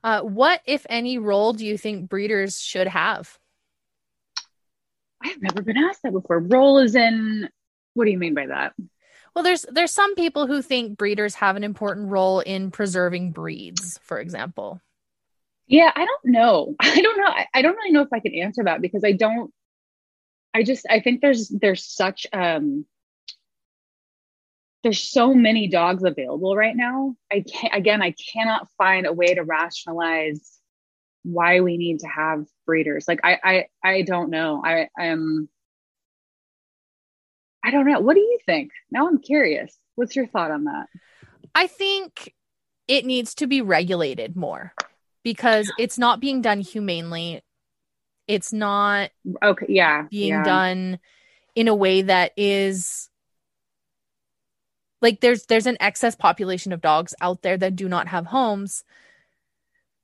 [0.04, 3.38] Uh, what, if any, role do you think breeders should have?
[5.22, 6.38] I've never been asked that before.
[6.38, 7.48] Role is in,
[7.94, 8.74] what do you mean by that?
[9.34, 14.00] Well, there's there's some people who think breeders have an important role in preserving breeds,
[14.02, 14.80] for example.
[15.70, 16.74] Yeah, I don't know.
[16.80, 17.28] I don't know.
[17.28, 19.52] I, I don't really know if I can answer that because I don't
[20.52, 22.85] I just I think there's there's such um
[24.83, 27.14] there's so many dogs available right now.
[27.33, 30.59] I can't again I cannot find a way to rationalize
[31.22, 33.06] why we need to have breeders.
[33.06, 34.61] Like I I I don't know.
[34.64, 35.48] I am
[37.64, 38.00] I don't know.
[38.00, 38.72] What do you think?
[38.90, 39.78] Now I'm curious.
[39.94, 40.87] What's your thought on that?
[41.54, 42.35] I think
[42.88, 44.74] it needs to be regulated more
[45.22, 47.42] because it's not being done humanely.
[48.26, 49.11] It's not
[49.42, 50.42] okay, yeah, being yeah.
[50.44, 50.98] done
[51.54, 53.11] in a way that is
[55.02, 58.85] like there's there's an excess population of dogs out there that do not have homes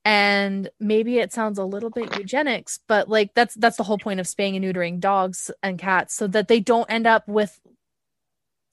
[0.05, 4.21] and maybe it sounds a little bit eugenics but like that's that's the whole point
[4.21, 7.61] of spaying and neutering dogs and cats so that they don't end up with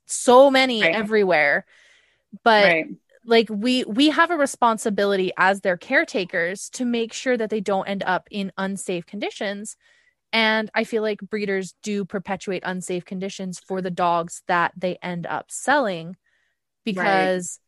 [0.05, 0.95] so many Right.
[0.95, 1.65] everywhere
[2.43, 2.85] but right.
[3.25, 7.87] Like we we have a responsibility as their caretakers to make sure that they don't
[7.87, 9.75] end up in unsafe conditions
[10.31, 15.25] and i feel like breeders do perpetuate unsafe conditions for the dogs that they end
[15.25, 16.15] up selling
[16.85, 17.59] because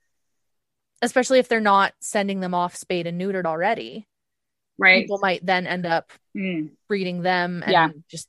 [1.02, 4.08] especially if they're not sending them off spayed and neutered already
[4.78, 5.04] Right.
[5.04, 6.72] people might then end up Mm.
[6.90, 7.90] breeding them and Yeah.
[8.10, 8.28] just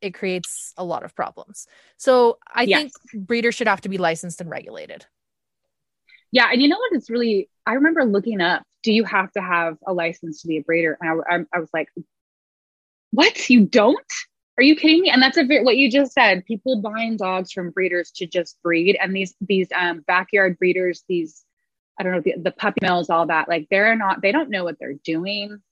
[0.00, 2.92] it creates a lot of problems so i Yes.
[2.92, 5.04] think breeders should have to be licensed and regulated
[6.34, 6.92] Yeah, and you know what?
[6.94, 7.48] It's really.
[7.66, 8.64] I remember looking up.
[8.82, 10.98] Do you have to have a license to be a breeder?
[11.00, 11.88] And I, I, I was like,
[13.12, 13.48] "What?
[13.50, 14.12] You don't?
[14.58, 16.44] Are you kidding me?" And that's a what you just said.
[16.46, 21.44] People buying dogs from breeders to just breed, and these these um, backyard breeders, these
[21.98, 23.48] I don't know the, the puppy mills, all that.
[23.48, 24.22] Like they're not.
[24.22, 25.62] They don't know what they're doing.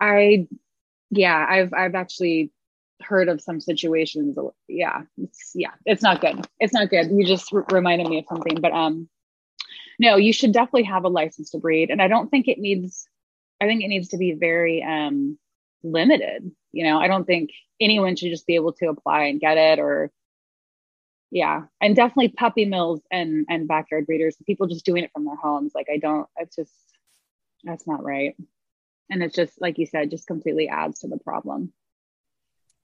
[0.00, 0.48] I,
[1.10, 2.52] yeah, I've I've actually
[3.02, 4.38] heard of some situations.
[4.68, 6.46] Yeah, it's yeah, it's not good.
[6.60, 7.10] It's not good.
[7.12, 9.08] You just r- reminded me of something, but um
[10.00, 11.90] no you should definitely have a license to breed.
[11.90, 13.06] And i don't think it needs
[13.60, 15.38] i think it needs to be very um
[15.82, 16.98] limited you know?
[16.98, 20.10] I don't think anyone should just be able to apply and get it or
[21.32, 21.62] yeah.
[21.80, 25.72] And definitely puppy mills and and backyard breeders people just doing it from their homes.
[25.74, 26.72] Like i don't it's just
[27.64, 28.36] that's not right.
[29.10, 31.72] And it's just like you said just completely adds to the problem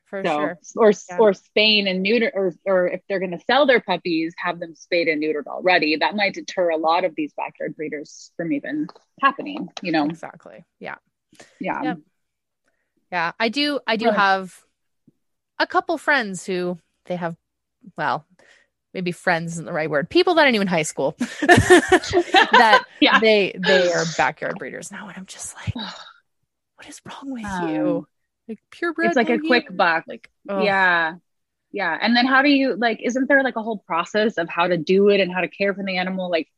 [0.06, 0.58] for so sure.
[0.76, 1.16] or Yeah.
[1.18, 4.74] or spaying and neuter or or if they're going to sell their puppies have them
[4.74, 5.96] spayed and neutered already.
[5.96, 8.86] That might deter a lot of these backyard breeders from even
[9.20, 10.04] happening you know?
[10.06, 10.64] Exactly.
[10.80, 10.96] Yeah.
[11.60, 11.82] Yeah.
[11.82, 11.98] Yep.
[13.12, 13.32] yeah.
[13.38, 14.16] I do i do Right.
[14.16, 14.62] have
[15.58, 17.36] a couple friends who they have
[17.96, 18.26] well
[18.94, 23.18] maybe friends isn't the right word people that i knew in high school that yeah.
[23.20, 27.68] they they are backyard breeders now and i'm just like what is wrong with Um,
[27.68, 28.06] you
[28.48, 31.14] like purebred it's like a quick buck like oh, yeah.
[31.72, 31.98] Yeah.
[32.00, 34.76] And then how do you like isn't there like a whole process of how to
[34.76, 36.30] do it and how to care for the animal?
[36.30, 36.48] Like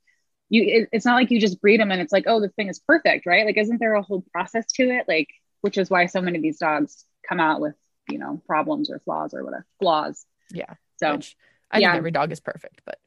[0.48, 2.68] you it, it's not like you just breed them and it's like oh the thing
[2.68, 3.44] is perfect right?
[3.44, 5.06] Like isn't there a whole process to it?
[5.08, 5.28] Like
[5.60, 7.74] which is why so many of these dogs come out with
[8.08, 10.24] you know problems or flaws or whatever flaws.
[10.52, 10.74] Yeah.
[10.98, 11.36] So which
[11.70, 11.88] i yeah.
[11.88, 12.98] think every dog is perfect but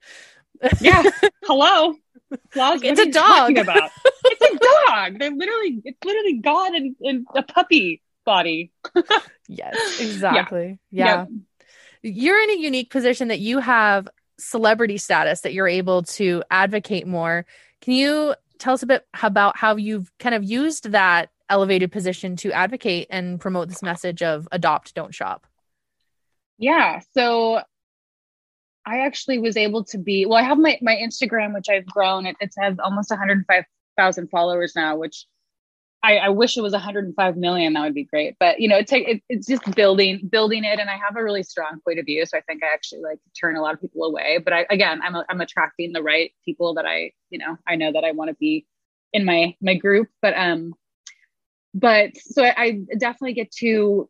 [0.81, 1.03] yeah.
[1.45, 1.95] Hello?
[2.51, 3.57] Flaws It's a dog.
[3.57, 3.89] about?
[4.25, 5.19] It's a dog.
[5.19, 8.71] They're literally it's literally god and, in a puppy body
[9.47, 11.21] yes exactly yeah.
[11.21, 11.29] Yep.
[12.03, 14.07] you're in a unique position that you have
[14.41, 17.45] celebrity status that you're able to advocate more.
[17.81, 22.35] Can you tell us a bit about how you've kind of used that elevated position
[22.37, 25.47] to advocate and promote this message of adopt, don't shop?
[26.57, 27.01] Yeah.
[27.13, 27.61] So
[28.85, 32.25] I actually was able to be, well, I have my, my Instagram, which I've grown.
[32.25, 35.25] It, it has almost 105,000 followers now, which
[36.03, 37.73] I, I wish it was 105 million.
[37.73, 38.35] That would be great.
[38.39, 40.79] But, you know, it take, it, it's just building, building it.
[40.79, 42.25] And I have a really strong point of view.
[42.25, 44.39] So I think I actually like turn a lot of people away.
[44.43, 47.91] But I, again, I'm, I'm attracting the right people that I, you know, I know
[47.91, 48.65] that I want to be
[49.13, 50.09] in my, my group.
[50.21, 50.73] But, um,
[51.73, 54.09] but so I, I definitely get to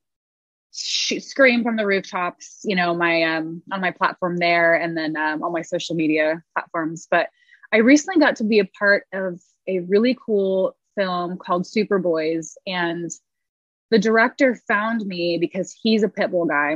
[0.74, 5.16] sh- scream from the rooftops, you know, my um on my platform there and then
[5.16, 7.08] um, on my social media platforms.
[7.10, 7.30] But
[7.72, 13.10] I recently got to be a part of a really cool film called Superboys, and
[13.90, 16.76] the director found me because he's a pit bull guy,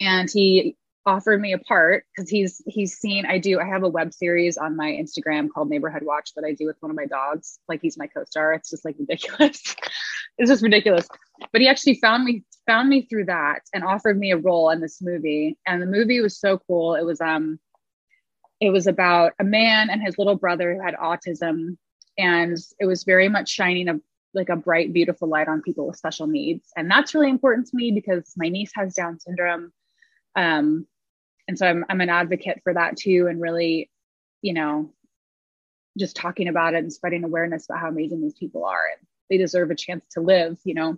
[0.00, 3.88] and he offered me a part because he's he's seen I do I have a
[3.88, 7.06] web series on my Instagram called Neighborhood Watch that I do with one of my
[7.06, 7.58] dogs.
[7.68, 8.52] Like he's my co-star.
[8.52, 9.74] It's just like ridiculous.
[10.38, 11.08] it's just ridiculous.
[11.52, 14.80] But he actually found me found me through that and offered me a role in
[14.80, 15.58] this movie.
[15.66, 16.94] And the movie was so cool.
[16.94, 17.58] It was um
[18.60, 21.78] it was about a man and his little brother who had autism
[22.20, 24.00] and it was very much shining a
[24.32, 27.76] like a bright beautiful light on people with special needs and that's really important to
[27.76, 29.72] me because my niece has down syndrome
[30.36, 30.86] um
[31.50, 33.90] and so I'm I'm an advocate for that too, and really,
[34.40, 34.92] you know,
[35.98, 39.36] just talking about it and spreading awareness about how amazing these people are and they
[39.36, 40.96] deserve a chance to live, you know.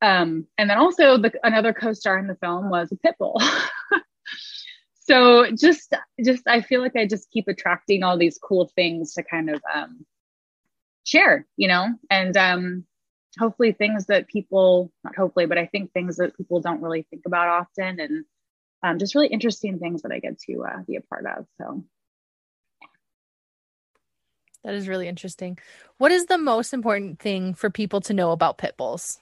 [0.00, 3.42] Um, and then also the another co-star in the film was a pit bull.
[5.00, 5.92] so just
[6.24, 9.60] just I feel like I just keep attracting all these cool things to kind of
[9.74, 10.06] um,
[11.04, 12.84] share, you know, and um,
[13.38, 17.22] hopefully things that people not hopefully, but I think things that people don't really think
[17.26, 18.24] about often and
[18.82, 21.46] um, just really interesting things that I get to uh, be a part of.
[21.58, 21.84] So
[24.62, 25.58] that is really interesting.
[25.98, 29.18] What is the most important thing for people to know about pit bulls?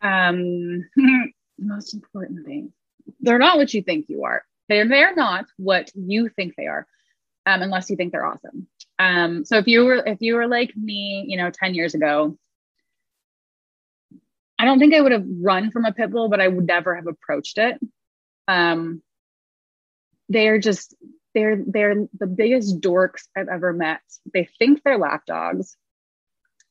[0.00, 0.88] Um,
[1.58, 2.72] most important thing.
[3.20, 4.44] They're not what you think you are.
[4.68, 6.86] They're they're not what you think they are,
[7.44, 8.66] um, unless you think they're awesome.
[8.98, 12.38] Um, so if you were if you were like me, you know, 10 years ago,
[14.58, 16.94] I don't think I would have run from a pit bull, but I would never
[16.94, 17.78] have approached it.
[18.46, 19.02] Um,
[20.28, 20.94] they're just
[21.34, 24.00] they're they're the biggest dorks I've ever met.
[24.32, 25.76] They think they're lap dogs.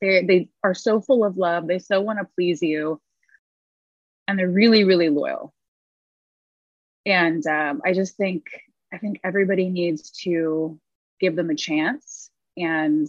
[0.01, 1.67] They they are so full of love.
[1.67, 3.01] They so want to please you,
[4.27, 5.53] and they're really really loyal.
[7.05, 8.45] And um, I just think
[8.93, 10.79] I think everybody needs to
[11.19, 12.29] give them a chance.
[12.57, 13.07] And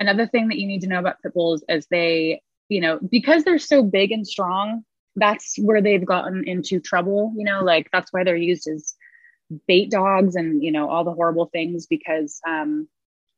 [0.00, 3.44] another thing that you need to know about pit bulls is they, you know, because
[3.44, 4.84] they're so big and strong,
[5.16, 7.32] that's where they've gotten into trouble.
[7.36, 8.94] You know, like that's why they're used as
[9.66, 12.88] bait dogs and you know all the horrible things because um,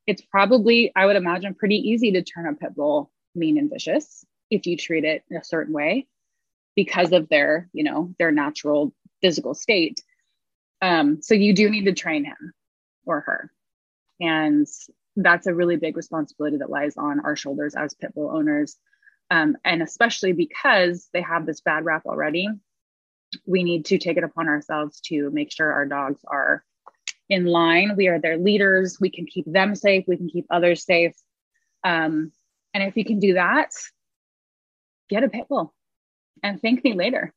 [0.06, 4.24] it's probably I would imagine pretty easy to turn a pit bull mean and vicious
[4.50, 6.06] if you treat it a certain way
[6.76, 10.02] because of their you know their natural physical state.
[10.82, 12.52] Um, so you do need to train him
[13.06, 13.50] or her,
[14.20, 14.66] and
[15.16, 18.77] that's a really big responsibility that lies on our shoulders as pit bull owners.
[19.31, 22.48] Um, and especially because they have this bad rap already
[23.46, 26.64] we need to take it upon ourselves to make sure our dogs are
[27.29, 27.94] in line.
[27.96, 28.98] We are their leaders.
[29.00, 30.05] We can keep them safe.
[30.07, 31.14] We can keep others safe.
[31.83, 32.33] Um,
[32.72, 33.70] and if you can do that,
[35.09, 35.74] get a pit bull
[36.42, 37.33] and thank me later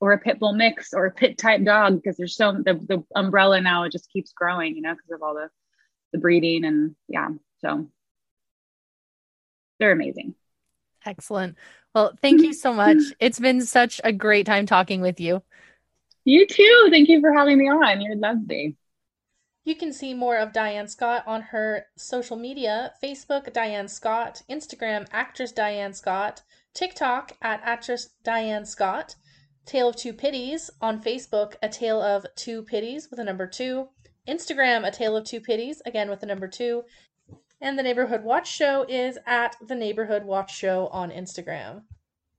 [0.00, 3.02] or a pit bull mix or a pit type dog because there's so the, the
[3.14, 5.48] umbrella now just keeps growing you know because of all the
[6.16, 7.28] the breeding and yeah
[7.60, 7.86] so
[9.78, 10.34] they're amazing
[11.04, 11.56] excellent
[11.96, 12.98] well, thank you so much.
[12.98, 13.12] Mm-hmm.
[13.20, 15.42] It's been such a great time talking with you.
[16.26, 16.88] You too.
[16.90, 18.02] Thank you for having me on.
[18.02, 18.76] You're lovely.
[19.64, 25.08] You can see more of Diane Scott on her social media Facebook, Diane Scott, Instagram,
[25.10, 26.42] actress Diane Scott,
[26.74, 29.14] TikTok at actress Diane Scott,
[29.64, 33.88] Tale of Two Pitties on Facebook, A Tale of Two Pitties with a number two,
[34.26, 36.84] Instagram, A Tale of Two Pitties, again with the number two,
[37.60, 41.82] and the Neighborhood Watch Show is at the Neighborhood Watch Show on Instagram.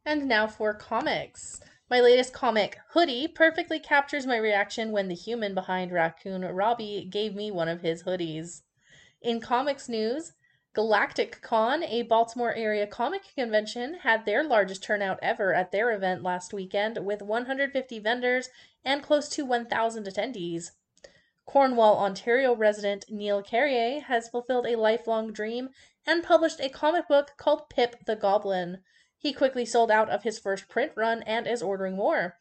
[0.05, 1.59] And now for comics.
[1.89, 7.33] My latest comic, Hoodie, perfectly captures my reaction when the human behind Raccoon Robbie gave
[7.33, 8.63] me one of his hoodies.
[9.21, 10.33] In comics news,
[10.73, 16.21] Galactic Con, a Baltimore area comic convention, had their largest turnout ever at their event
[16.21, 18.49] last weekend with 150 vendors
[18.85, 20.71] and close to 1,000 attendees.
[21.47, 25.69] Cornwall, Ontario resident Neil Carriere has fulfilled a lifelong dream
[26.05, 28.79] and published a comic book called Pip the Goblin.
[29.17, 32.37] He quickly sold out of his first print run and is ordering more.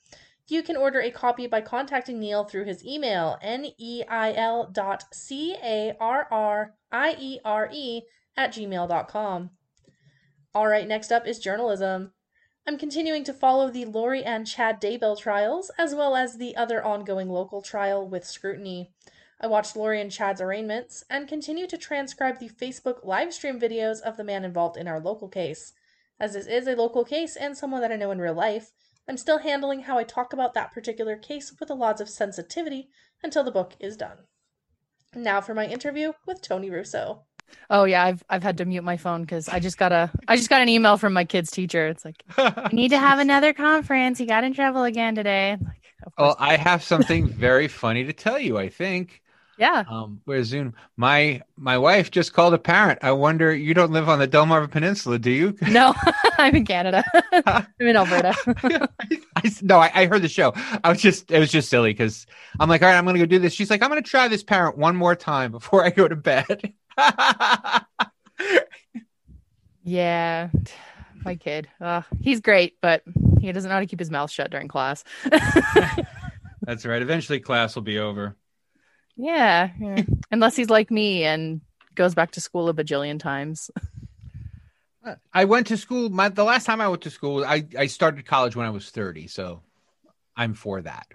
[0.49, 6.03] You can order a copy by contacting Neil through his email, neil dot C-A-R-R-I-E-R-E
[8.37, 9.51] at gmail.com.
[10.55, 12.13] All right, next up is journalism.
[12.69, 16.85] I'm continuing to follow the Lori and Chad Daybell trials, as well as the other
[16.85, 18.91] ongoing local trial with scrutiny.
[19.41, 24.17] I watched Lori and Chad's arraignments and continue to transcribe the Facebook livestream videos of
[24.17, 25.75] the man involved in our local case.
[26.19, 28.73] As this is a local case and someone that I know in real life,
[29.09, 32.89] I'm still handling how I talk about that particular case with a lot of sensitivity
[33.23, 34.27] until the book is done.
[35.15, 37.26] Now for my interview with Tony Russo.
[37.69, 40.37] Oh yeah, I've I've had to mute my phone because I just got a I
[40.37, 41.87] just got an email from my kid's teacher.
[41.89, 44.19] It's like you need to have another conference.
[44.19, 45.57] He got in trouble again today.
[45.61, 48.59] Like, well, I have something very funny to tell you.
[48.59, 49.23] I think.
[49.59, 49.85] Yeah.
[49.89, 50.75] Um, where's Zoom?
[50.97, 52.99] My my wife just called a parent.
[53.03, 55.57] I wonder you don't live on the Delmarva Peninsula, do you?
[55.63, 55.95] No,
[56.39, 57.03] I'm in Canada.
[57.47, 58.35] I'm in Alberta.
[58.47, 58.89] I,
[59.37, 60.53] I, no, I, I, heard the show.
[60.85, 62.27] I was just it was just silly because
[62.61, 63.55] I'm like, all right, I'm gonna go do this.
[63.55, 66.75] She's like, I'm gonna try this parent one more time before I go to bed.
[69.85, 70.49] yeah,
[71.25, 71.69] my kid.
[71.81, 73.03] Uh, he's great, but
[73.41, 75.05] he doesn't know how to keep his mouth shut during class.
[76.63, 77.03] That's right.
[77.03, 78.37] Eventually, class will be over.
[79.17, 81.61] Yeah, yeah, unless he's like me and
[81.95, 83.71] goes back to school a bajillion times.
[85.33, 86.11] I went to school.
[86.11, 88.91] My the last time I went to school, I I started college when I was
[88.91, 89.63] thirty, so
[90.37, 91.07] I'm for that.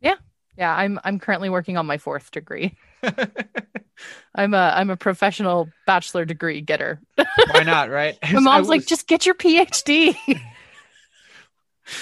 [0.00, 0.16] Yeah,
[0.56, 0.74] yeah.
[0.74, 2.76] I'm I'm currently working on my fourth degree.
[4.34, 7.00] I'm a I'm a professional bachelor degree getter.
[7.16, 8.16] Why not, right?
[8.32, 10.16] My mom's like, just get your PhD.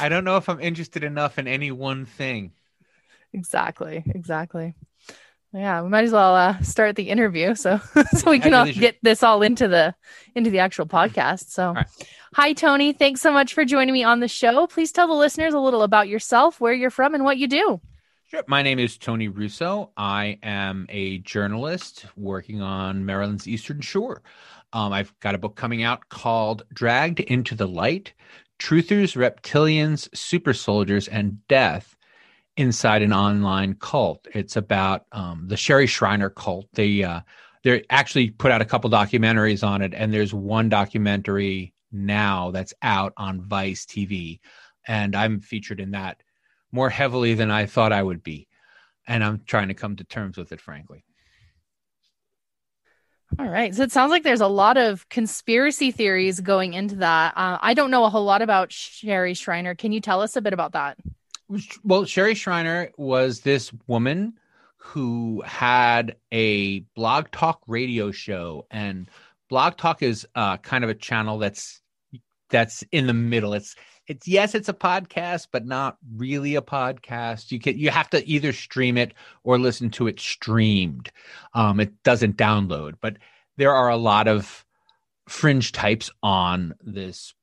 [0.00, 2.52] I don't know if I'm interested enough in any one thing.
[3.32, 4.74] exactly, exactly.
[5.52, 7.80] Yeah, we might as well uh, start the interview so
[8.16, 9.94] so we can all get this all into the
[10.36, 11.50] into the actual podcast.
[11.50, 11.86] So, right.
[12.32, 14.68] hi Tony, thanks so much for joining me on the show.
[14.68, 17.80] Please tell the listeners a little about yourself, where you're from, and what you do.
[18.30, 18.44] Sure.
[18.46, 19.90] My name is Tony Russo.
[19.96, 24.22] I am a journalist working on Maryland's Eastern Shore.
[24.72, 28.14] Um, I've got a book coming out called Dragged into the Light
[28.60, 31.96] Truthers, Reptilians, Super Soldiers, and Death
[32.56, 34.28] Inside an Online Cult.
[34.32, 36.68] It's about um, the Sherry Shriner cult.
[36.74, 37.22] They, uh,
[37.64, 42.74] they actually put out a couple documentaries on it, and there's one documentary now that's
[42.82, 44.38] out on Vice TV.
[44.86, 46.22] And I'm featured in that
[46.72, 48.48] more heavily than I thought I would be.
[49.06, 51.04] And I'm trying to come to terms with it, frankly.
[53.38, 53.74] All right.
[53.74, 57.34] So it sounds like there's a lot of conspiracy theories going into that.
[57.36, 59.74] Uh, I don't know a whole lot about Sherry Shriner.
[59.74, 60.98] Can you tell us a bit about that?
[61.84, 64.34] Well, Sherry Shriner was this woman
[64.76, 69.08] who had a blog talk radio show, and
[69.48, 71.80] blog talk is uh, kind of a channel that's
[72.50, 73.52] that's in the middle.
[73.52, 73.76] It's
[74.10, 77.52] it's yes, it's a podcast, but not really a podcast.
[77.52, 81.12] You can you have to either stream it or listen to it streamed.
[81.54, 83.18] Um, it doesn't download, but
[83.56, 84.66] there are a lot of
[85.28, 87.34] fringe types on this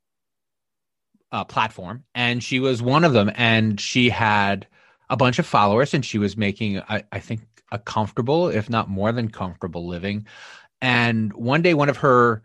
[1.31, 3.31] uh, platform, and she was one of them.
[3.35, 4.67] And she had
[5.09, 8.89] a bunch of followers, and she was making, I, I think, a comfortable, if not
[8.89, 10.27] more than comfortable, living.
[10.81, 12.43] And one day, one of her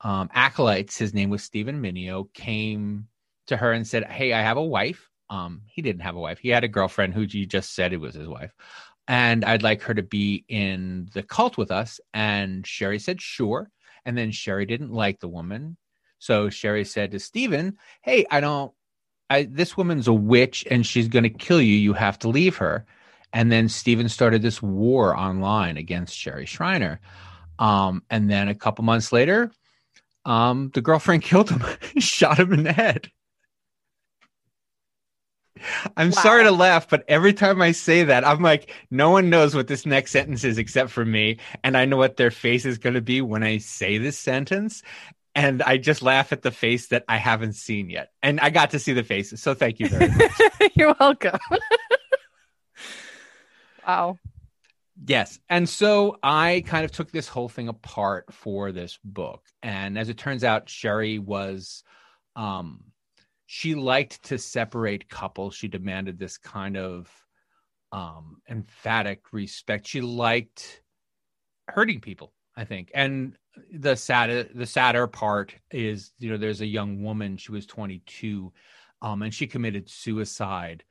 [0.00, 3.06] um, acolytes, his name was Stephen Mineo, came
[3.50, 5.08] to her and said, Hey, I have a wife.
[5.28, 6.38] Um, he didn't have a wife.
[6.38, 8.52] He had a girlfriend who he just said it was his wife.
[9.06, 12.00] And I'd like her to be in the cult with us.
[12.14, 13.70] And Sherry said, Sure.
[14.04, 15.76] And then Sherry didn't like the woman.
[16.18, 18.72] So Sherry said to Stephen, Hey, I don't,
[19.28, 21.74] I, this woman's a witch and she's going to kill you.
[21.74, 22.86] You have to leave her.
[23.32, 27.00] And then Stephen started this war online against Sherry Shriner.
[27.58, 29.52] Um, and then a couple months later,
[30.24, 31.62] um, the girlfriend killed him,
[31.98, 33.10] shot him in the head.
[35.96, 36.22] I'm Wow.
[36.22, 39.66] sorry to laugh, but every time I say that, I'm like, no one knows what
[39.66, 41.38] this next sentence is except for me.
[41.62, 44.82] And I know what their face is going to be when I say this sentence.
[45.34, 48.10] And I just laugh at the face that I haven't seen yet.
[48.22, 49.40] And I got to see the faces.
[49.40, 50.32] So thank you very much.
[50.74, 51.38] You're welcome.
[53.86, 54.18] wow.
[55.06, 55.38] Yes.
[55.48, 59.44] And so I kind of took this whole thing apart for this book.
[59.62, 61.84] And as it turns out, Sherry was,
[62.36, 62.84] um,
[63.52, 65.56] she liked to separate couples.
[65.56, 67.10] She demanded this kind of
[67.90, 69.88] um, emphatic respect.
[69.88, 70.82] She liked
[71.66, 72.92] hurting people, I think.
[72.94, 73.36] And
[73.72, 77.36] the sad, the sadder part is, you know, there's a young woman.
[77.38, 78.52] She was 22,
[79.02, 80.84] um, and she committed suicide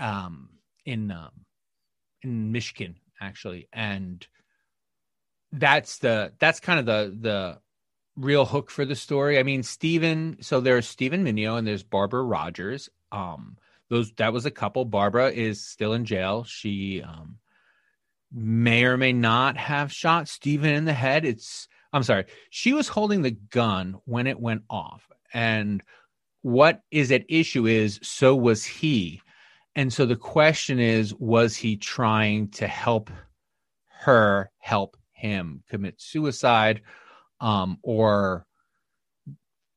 [0.00, 0.48] um,
[0.84, 1.30] in um,
[2.22, 4.26] in Michigan actually and
[5.52, 7.58] that's the that's kind of the the
[8.20, 9.38] real hook for the story.
[9.38, 12.88] I mean stephen so there's stephen mineo and there's barbara rogers.
[13.10, 13.56] Um
[13.88, 14.84] those that was a couple.
[14.84, 16.44] Barbara is still in jail.
[16.44, 17.38] She um
[18.32, 21.24] may or may not have shot stephen in the head.
[21.24, 22.26] It's i'm sorry.
[22.50, 25.08] She was holding the gun when it went off.
[25.32, 25.82] And
[26.42, 29.22] what is at issue is so was he.
[29.74, 33.10] And so the question is was he trying to help
[33.88, 36.82] her help him commit suicide
[37.40, 38.46] um, or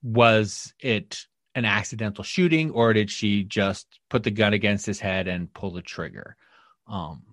[0.01, 5.27] was it an accidental shooting or did she just put the gun against his head
[5.27, 6.35] and pull the trigger?
[6.87, 7.23] Um,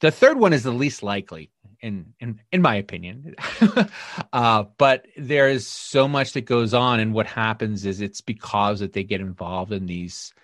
[0.00, 1.50] the third one is the least likely
[1.80, 3.34] in in in my opinion.
[4.32, 8.80] Uh, but there is so much that goes on and what happens is it's because
[8.80, 10.34] that they get involved in these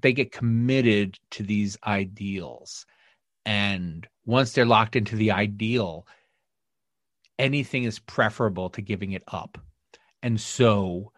[0.00, 2.86] they get committed to these ideals.
[3.44, 6.06] And once they're locked into the ideal
[7.40, 9.58] anything is preferable to giving it up
[10.22, 11.10] and so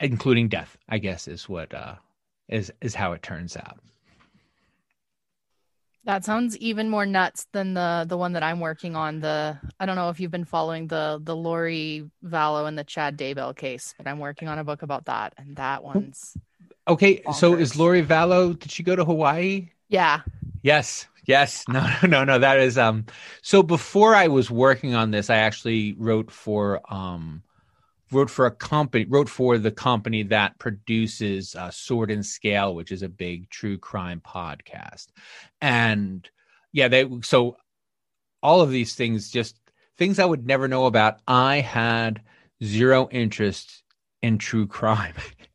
[0.00, 1.94] including death i guess is what uh
[2.48, 3.78] is is how it turns out
[6.04, 9.20] That sounds even more nuts than the the one that I'm working on.
[9.20, 13.18] The I don't know if you've been following the the Lori Vallow and the Chad
[13.18, 16.32] Daybell case, but I'm working on a book about that, and that one's
[16.86, 20.20] okay so is lori vallow did she go to hawaii yeah.
[20.62, 21.06] Yes.
[21.28, 21.64] Yes.
[21.68, 22.38] No, no, no.
[22.40, 23.06] That is um
[23.42, 27.44] so before I was working on this, I actually wrote for um
[28.10, 32.90] wrote for a company, wrote for the company that produces uh, Sword and Scale, which
[32.90, 35.08] is a big true crime podcast.
[35.60, 36.28] And
[36.72, 37.56] yeah, they so
[38.42, 39.60] all of these things, just
[39.98, 41.20] things I would never know about.
[41.28, 42.22] I had
[42.64, 43.82] zero interest
[44.22, 45.14] in true crime.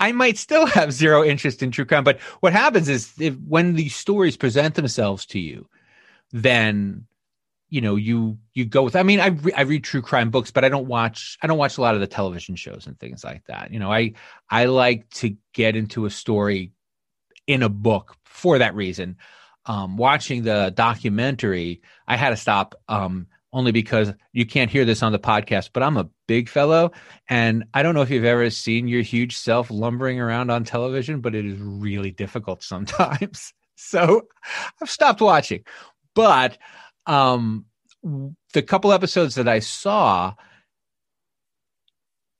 [0.00, 3.74] I might still have zero interest in true crime, but what happens is if, when
[3.74, 5.68] these stories present themselves to you,
[6.32, 7.06] then
[7.68, 10.50] you know you you go with i mean I, re- I read true crime books
[10.50, 13.24] but i don't watch i don't watch a lot of the television shows and things
[13.24, 13.72] like that.
[13.72, 14.12] You know i
[14.48, 16.72] i like to get into a story
[17.46, 19.16] in a book for that reason.
[19.64, 23.26] Um watching the documentary i had to stop um
[23.56, 26.92] only because you can't hear this on the podcast but i'm a big fellow
[27.28, 31.20] and i don't know if you've ever seen your huge self lumbering around on television
[31.20, 34.22] but it is really difficult sometimes so
[34.80, 35.64] i've stopped watching
[36.14, 36.58] but
[37.06, 37.66] um,
[38.52, 40.34] the couple episodes that I saw,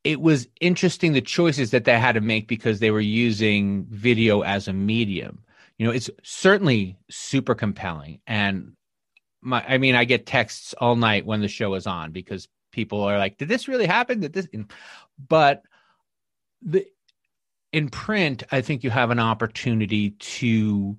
[0.04, 4.42] it was interesting the choices that they had to make because they were using video
[4.42, 5.40] as a medium.
[5.78, 8.20] You know, it's certainly super compelling.
[8.26, 8.72] And
[9.47, 13.03] my, I mean, I get texts all night when the show is on because people
[13.03, 14.20] are like, did this really happen?
[14.20, 14.49] Did this?
[15.28, 15.62] But
[16.62, 16.86] the,
[17.72, 20.99] in print, I think you have an opportunity to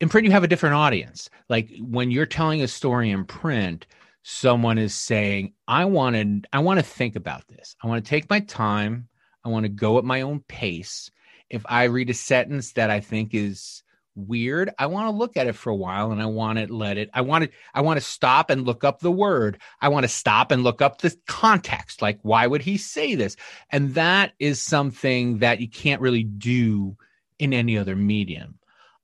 [0.00, 3.86] in print you have a different audience like when you're telling a story in print
[4.22, 8.08] someone is saying i want to i want to think about this i want to
[8.08, 9.08] take my time
[9.44, 11.10] i want to go at my own pace
[11.48, 13.82] if i read a sentence that i think is
[14.16, 14.70] weird.
[14.78, 17.10] I want to look at it for a while and i want to let it
[17.12, 19.58] i want to i want to stop and look up the word.
[19.80, 23.36] I want to stop and look up the context like why would he say this?
[23.70, 26.96] And that is something that you can't really do
[27.38, 28.58] in any other medium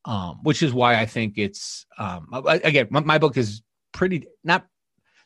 [0.05, 4.67] um, which is why I think it's um, again my, my, book is pretty not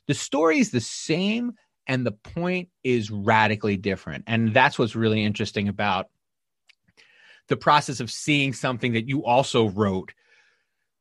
[0.06, 1.52] the story is the same
[1.86, 6.08] and the point is radically different, and that's what's really interesting about
[7.48, 10.12] the process of seeing something that you also wrote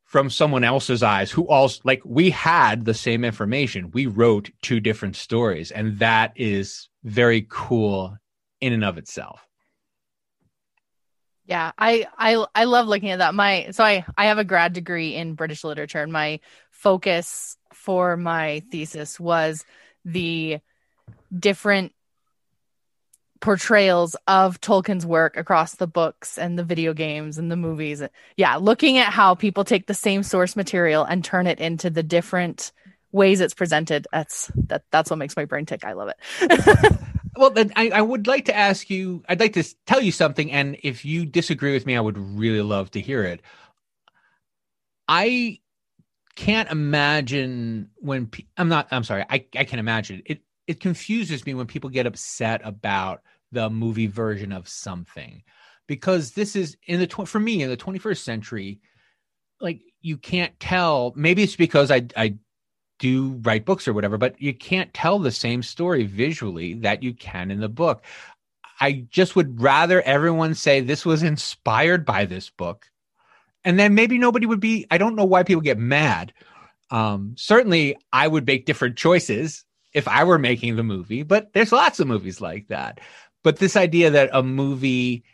[0.04, 4.78] from someone else's eyes who also like we had the same information we wrote two
[4.78, 8.16] different stories and that is very cool
[8.60, 9.46] in and of itself
[11.46, 13.34] yeah, I I I love looking at that.
[13.34, 16.40] My so I I have a grad degree in British literature and my
[16.72, 19.64] focus for my thesis was
[20.04, 20.58] the
[21.36, 21.92] different
[23.40, 28.02] portrayals of Tolkien's work across the books and the video games and the movies.
[28.36, 32.02] Yeah, looking at how people take the same source material and turn it into the
[32.02, 32.72] different
[33.12, 34.06] ways it's presented.
[34.12, 35.84] That's that that's what makes my brain tick.
[35.84, 36.98] I love it.
[37.36, 39.22] Well, then I, I, would like to ask you.
[39.28, 42.62] I'd like to tell you something, and if you disagree with me, I would really
[42.62, 43.42] love to hear it.
[45.06, 45.60] I
[46.34, 48.88] can't imagine when pe- I'm not.
[48.90, 49.24] I'm sorry.
[49.28, 50.40] I I can imagine it.
[50.66, 55.42] It confuses me when people get upset about the movie version of something,
[55.86, 58.80] because this is in the tw- for me in the 21st century.
[59.60, 61.12] Like you can't tell.
[61.16, 62.36] Maybe it's because I I
[62.98, 67.14] do write books or whatever, but you can't tell the same story visually that you
[67.14, 68.04] can in the book.
[68.80, 72.90] I just would rather everyone say this was inspired by this book.
[73.64, 76.32] And then maybe nobody would be, I don't know why people get mad.
[76.90, 79.64] Um, certainly, I would make different choices
[79.96, 83.00] if I were making the movie, but there's lots of movies like that.
[83.42, 85.24] But this idea that a movie,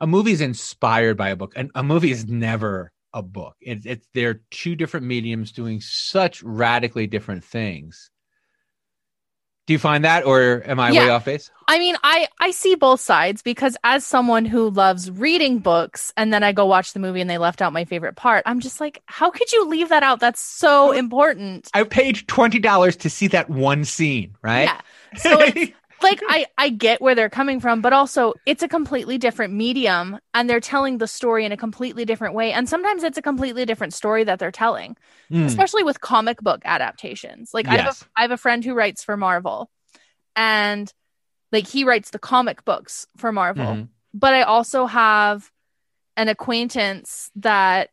[0.00, 3.54] a movie is inspired by a book, and a movie is never a book.
[3.60, 8.10] It's it's they're two different mediums doing such radically different things.
[9.66, 11.04] Do you find that, or am I yeah.
[11.04, 11.50] way off base?
[11.66, 16.32] I mean, I I see both sides because as someone who loves reading books, and
[16.32, 18.78] then I go watch the movie and they left out my favorite part, I'm just
[18.78, 20.20] like, how could you leave that out?
[20.20, 21.70] That's so important.
[21.72, 24.68] I paid twenty dollars to see that one scene, right?
[24.68, 24.80] Yeah.
[25.16, 25.40] So
[26.04, 30.18] like I I get where they're coming from, but also it's a completely different medium
[30.32, 32.52] and they're telling the story in a completely different way.
[32.52, 34.96] And sometimes it's a completely different story that they're telling,
[35.30, 35.44] mm.
[35.44, 37.52] especially with comic book adaptations.
[37.52, 37.74] Like yes.
[37.74, 39.70] I have a, I have a friend who writes for Marvel
[40.36, 40.92] and
[41.50, 43.64] like he writes the comic books for Marvel.
[43.64, 43.84] Mm-hmm.
[44.12, 45.50] But I also have
[46.16, 47.90] an acquaintance that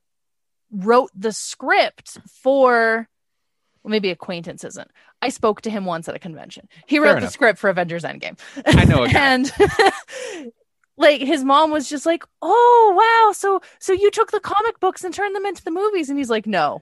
[0.72, 3.07] wrote the script for
[3.84, 4.91] well, maybe acquaintance isn't.
[5.21, 6.67] I spoke to him once at a convention.
[6.86, 8.39] He wrote the script for Avengers Endgame.
[8.65, 9.51] I know, and
[10.97, 15.03] like his mom was just like, "Oh wow, so so you took the comic books
[15.03, 16.82] and turned them into the movies?" And he's like, "No,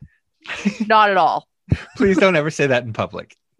[0.87, 1.47] not at all."
[1.97, 3.37] Please don't ever say that in public.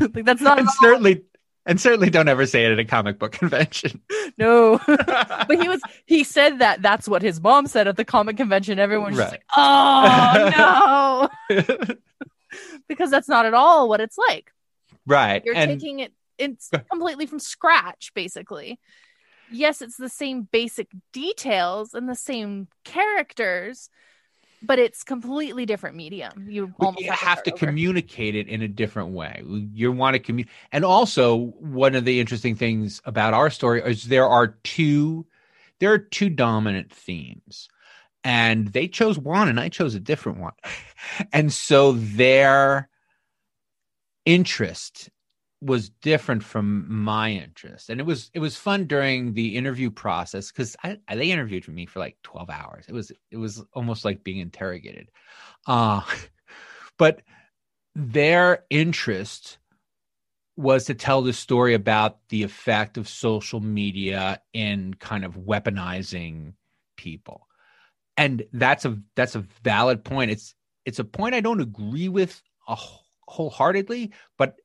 [0.00, 1.22] like that's not and certainly
[1.68, 4.00] and certainly don't ever say it at a comic book convention.
[4.38, 8.36] No, but he was he said that that's what his mom said at the comic
[8.36, 8.80] convention.
[8.80, 9.24] Everyone's right.
[9.24, 11.96] just like, "Oh no."
[12.88, 14.50] because that's not at all what it's like.
[15.06, 15.42] right.
[15.44, 18.80] You're and taking it it's completely from scratch, basically.
[19.50, 23.90] Yes, it's the same basic details and the same characters,
[24.62, 26.46] but it's completely different medium.
[26.48, 27.66] You almost you have, have to over.
[27.66, 29.42] communicate it in a different way.
[29.72, 34.04] You want to communicate, and also one of the interesting things about our story is
[34.04, 35.26] there are two,
[35.78, 37.68] there are two dominant themes,
[38.24, 40.54] and they chose one, and I chose a different one,
[41.32, 42.88] and so their
[44.24, 45.10] interest
[45.60, 47.90] was different from my interest.
[47.90, 51.66] And it was it was fun during the interview process because I, I they interviewed
[51.68, 52.84] me for like 12 hours.
[52.88, 55.10] It was it was almost like being interrogated.
[55.66, 56.02] Uh
[56.98, 57.22] but
[57.94, 59.58] their interest
[60.56, 66.54] was to tell the story about the effect of social media in kind of weaponizing
[66.96, 67.46] people.
[68.16, 70.30] And that's a that's a valid point.
[70.30, 70.54] It's
[70.88, 72.42] it's a point i don't agree with
[73.28, 74.56] wholeheartedly but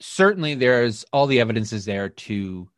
[0.00, 2.68] certainly there's all the evidence is there to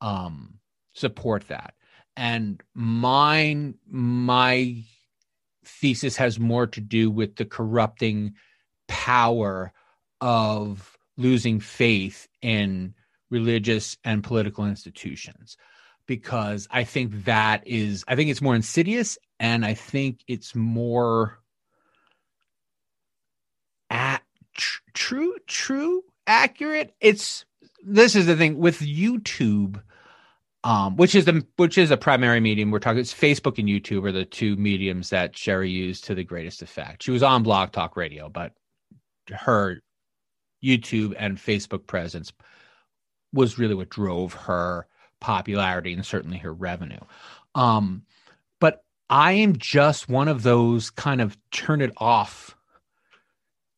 [0.00, 0.58] um
[0.92, 1.74] support that.
[2.16, 4.82] And mine my
[5.64, 8.34] thesis has more to do with the corrupting
[8.88, 9.72] power
[10.20, 12.94] of losing faith in
[13.30, 15.56] religious and political institutions.
[16.06, 21.40] Because i think that is i think it's more insidious and i think it's more
[23.90, 24.22] at
[24.54, 26.94] tr- true true accurate?
[27.00, 27.44] It's
[27.86, 29.80] this is the thing with youtube
[30.64, 34.04] um which is the which is a primary medium we're talking it's facebook and youtube
[34.04, 37.02] are the two mediums that sherry used to the greatest effect.
[37.04, 38.52] She was on blog talk radio but
[39.30, 39.80] her
[40.62, 42.32] youtube and facebook presence
[43.32, 44.86] was really what drove her
[45.20, 47.00] popularity and certainly her revenue.
[47.54, 48.02] Um
[48.60, 52.56] but i am just one of those kind of turn it off.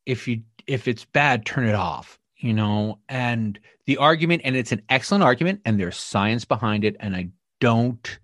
[0.06, 4.72] If you if it's bad turn it off you know and the argument and it's
[4.72, 7.28] an excellent argument and there's science behind it and i
[7.60, 8.18] don't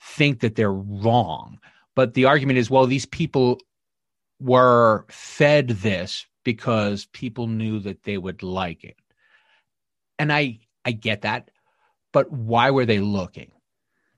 [0.00, 1.58] think that they're wrong.
[1.94, 3.58] But the argument is well these people
[4.40, 8.96] were fed this because people knew that they would like it.
[10.18, 11.50] And i i get that
[12.12, 13.52] but why were they looking?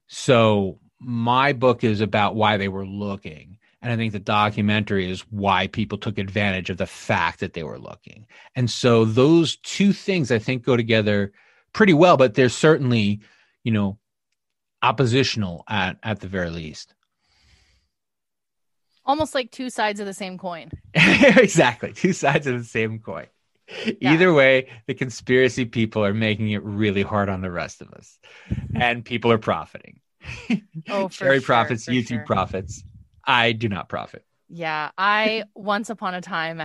[0.06, 5.22] So my book is about why they were looking and I think the documentary is
[5.30, 8.26] why people took advantage of the fact that they were looking.
[8.54, 11.32] And so those two things I think go together
[11.72, 13.20] pretty well, but they're certainly,
[13.64, 13.98] you know,
[14.82, 16.94] oppositional at at the very least.
[19.06, 20.70] Almost like two sides of the same coin.
[20.94, 21.92] exactly.
[21.92, 23.26] Two sides of the same coin.
[24.00, 24.12] Yeah.
[24.12, 28.18] Either way, the conspiracy people are making it really hard on the rest of us.
[28.74, 30.00] And people are profiting.
[30.88, 32.26] Oh, for Sherry sure, profits, YouTube sure.
[32.26, 32.82] profits.
[33.24, 34.24] I do not profit.
[34.48, 36.62] Yeah, I once upon a time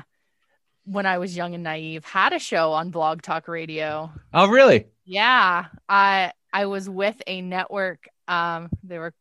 [0.86, 4.12] when I was young and naive had a show on Blog Talk Radio.
[4.34, 4.86] Oh, really?
[5.06, 8.08] Yeah, I I was with a network.
[8.28, 9.14] Um, they were.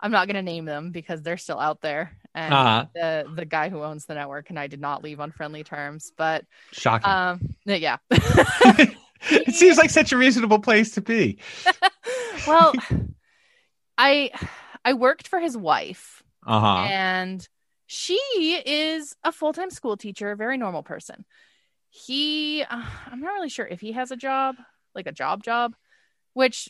[0.00, 2.86] I'm not going to name them because they're still out there, and Uh-huh.
[2.94, 6.12] the the guy who owns the network and I did not leave on friendly terms.
[6.14, 7.08] But Shocking.
[7.10, 7.96] um, yeah.
[8.10, 11.38] it seems like such a reasonable place to be.
[12.46, 12.74] well,
[13.98, 14.30] I
[14.84, 16.86] I worked for his wife, Uh huh.
[16.90, 17.48] and
[17.86, 18.14] she
[18.66, 21.24] is a full-time school teacher a very normal person.
[21.90, 24.56] He uh, i'm not really sure if he has a job
[24.96, 25.76] like a job job
[26.32, 26.68] which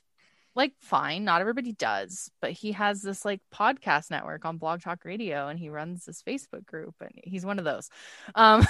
[0.54, 5.02] like fine not everybody does but he has this like podcast network on blog talk
[5.04, 7.88] radio and he runs this facebook group and he's one of those.
[8.34, 8.66] Um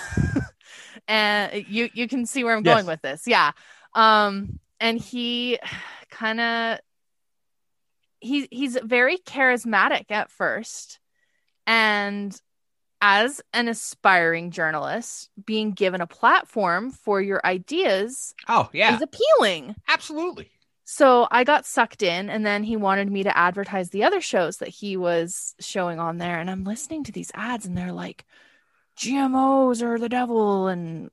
[1.08, 3.24] and you you can see where i'm going with this.
[3.26, 3.50] Yeah.
[3.94, 5.58] Um and he
[6.10, 6.78] kind of
[8.24, 10.98] he he's very charismatic at first
[11.66, 12.40] and
[13.00, 18.94] as an aspiring journalist being given a platform for your ideas Oh, yeah.
[18.96, 20.50] is appealing Absolutely.
[20.84, 24.56] so i got sucked in and then he wanted me to advertise the other shows
[24.58, 28.24] that he was showing on there and i'm listening to these ads and they're like
[28.98, 31.10] gmos are the devil and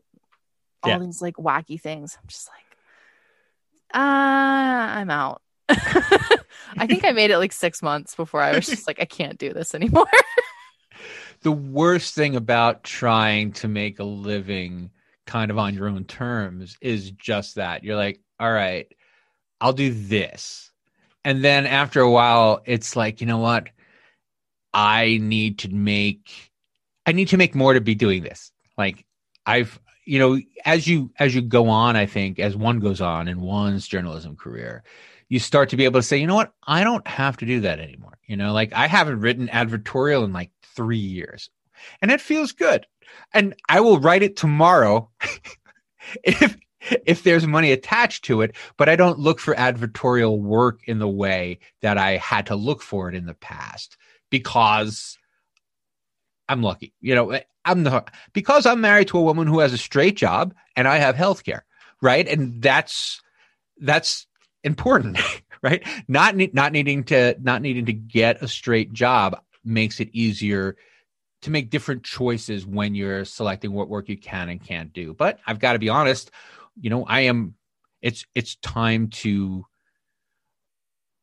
[0.84, 1.00] all Yeah.
[1.00, 2.78] these like wacky things i'm just like
[3.94, 3.98] uh
[4.98, 5.42] i'm out
[6.78, 9.38] i think i made it like six months before i was just like i can't
[9.38, 10.08] do this anymore
[11.42, 14.92] The worst thing about trying to make a living
[15.26, 17.84] kind of on your own terms is just that.
[17.84, 18.88] You're like, all right,
[19.60, 20.72] I'll do this.
[21.26, 23.70] And then after a while, it's like, you know what?
[24.74, 26.52] I need to make
[27.08, 28.52] I need to make more to be doing this.
[28.78, 29.06] Like
[29.46, 33.28] I've you know, as you as you go on, I think as one goes on
[33.28, 34.84] in one's journalism career,
[35.32, 37.62] you start to be able to say, you know what, I don't have to do
[37.62, 38.18] that anymore.
[38.28, 41.50] You know, like I haven't written advertorial in like three years.
[42.02, 42.86] And it feels good.
[43.34, 45.10] And I will write it tomorrow
[46.26, 46.58] if
[47.06, 51.08] if there's money attached to it, but I don't look for advertorial work in the
[51.08, 53.96] way that I had to look for it in the past
[54.30, 55.18] because
[56.50, 56.94] I'm lucky.
[57.00, 58.04] You know, I'm the
[58.34, 61.46] because I'm married to a woman who has a straight job and I have health
[61.46, 61.64] care,
[62.02, 62.28] right?
[62.28, 63.22] And that's
[63.78, 64.28] that's
[64.64, 65.20] important,
[65.64, 65.86] right?
[66.08, 70.76] Not not needing to not needing to get a straight job makes it easier
[71.42, 75.14] to make different choices when you're selecting what work you can and can't do.
[75.14, 76.32] But I've got to be honest,
[76.80, 77.56] you know, I am
[78.02, 79.66] it's it's time to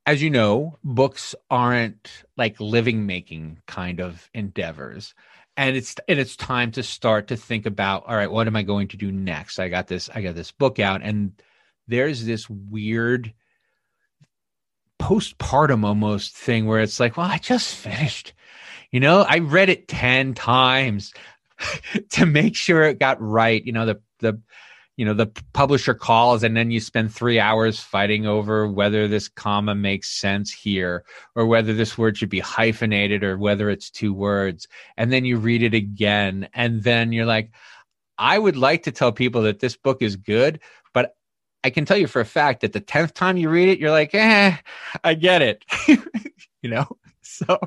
[0.06, 5.14] as you know, books aren't like living making kind of endeavors.
[5.56, 8.62] And it's and it's time to start to think about all right, what am I
[8.62, 9.58] going to do next?
[9.58, 11.32] I got this I got this book out and
[11.88, 13.32] there's this weird
[15.00, 18.34] postpartum almost thing where it's like, well, I just finished.
[18.90, 21.12] You know, I read it 10 times
[22.10, 23.64] to make sure it got right.
[23.64, 24.40] You know, the the
[24.98, 29.28] you know the publisher calls and then you spend three hours fighting over whether this
[29.28, 31.04] comma makes sense here
[31.36, 34.66] or whether this word should be hyphenated or whether it's two words
[34.96, 37.52] and then you read it again and then you're like
[38.18, 40.58] i would like to tell people that this book is good
[40.92, 41.14] but
[41.64, 43.90] i can tell you for a fact that the 10th time you read it you're
[43.90, 44.56] like eh
[45.04, 45.64] i get it
[46.62, 46.86] you know
[47.22, 47.58] so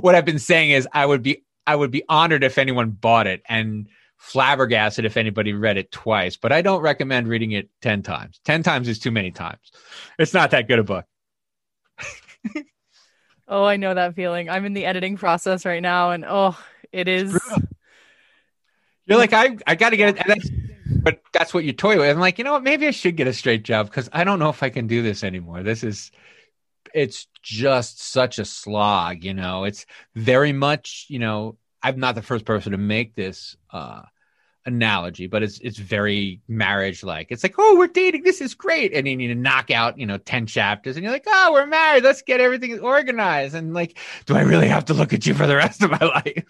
[0.00, 3.26] what i've been saying is i would be i would be honored if anyone bought
[3.26, 3.88] it and
[4.26, 8.40] flabbergasted if anybody read it twice, but I don't recommend reading it 10 times.
[8.44, 9.70] 10 times is too many times.
[10.18, 11.04] It's not that good a book.
[13.48, 14.50] oh, I know that feeling.
[14.50, 16.58] I'm in the editing process right now and oh,
[16.92, 17.38] it is
[19.06, 22.10] You're like I I got to get it but that's what you toy with.
[22.10, 22.62] I'm like, you know what?
[22.62, 25.02] Maybe I should get a straight job because I don't know if I can do
[25.02, 25.62] this anymore.
[25.62, 26.10] This is
[26.94, 29.64] it's just such a slog, you know.
[29.64, 34.02] It's very much, you know, I'm not the first person to make this uh,
[34.64, 37.28] analogy, but it's it's very marriage like.
[37.30, 38.22] It's like, oh, we're dating.
[38.22, 41.26] This is great, and then you knock out, you know, ten chapters, and you're like,
[41.26, 42.04] oh, we're married.
[42.04, 43.54] Let's get everything organized.
[43.54, 45.98] And like, do I really have to look at you for the rest of my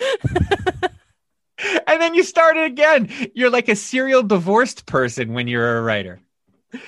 [0.00, 0.84] life?
[1.86, 3.08] and then you start it again.
[3.34, 6.20] You're like a serial divorced person when you're a writer.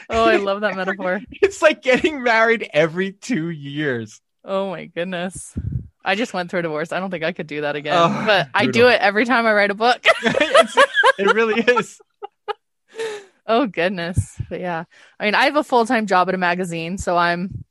[0.09, 1.21] Oh, I love that metaphor.
[1.31, 4.21] it's like getting married every two years.
[4.45, 5.57] Oh my goodness.
[6.05, 6.93] I just went through a divorce.
[6.93, 7.97] I don't think I could do that again.
[7.97, 8.69] Oh, but brutal.
[8.69, 10.01] I do it every time I write a book.
[10.23, 12.01] it really is.
[13.45, 14.41] Oh goodness.
[14.49, 14.85] But yeah.
[15.19, 17.65] I mean, I have a full-time job at a magazine, so I'm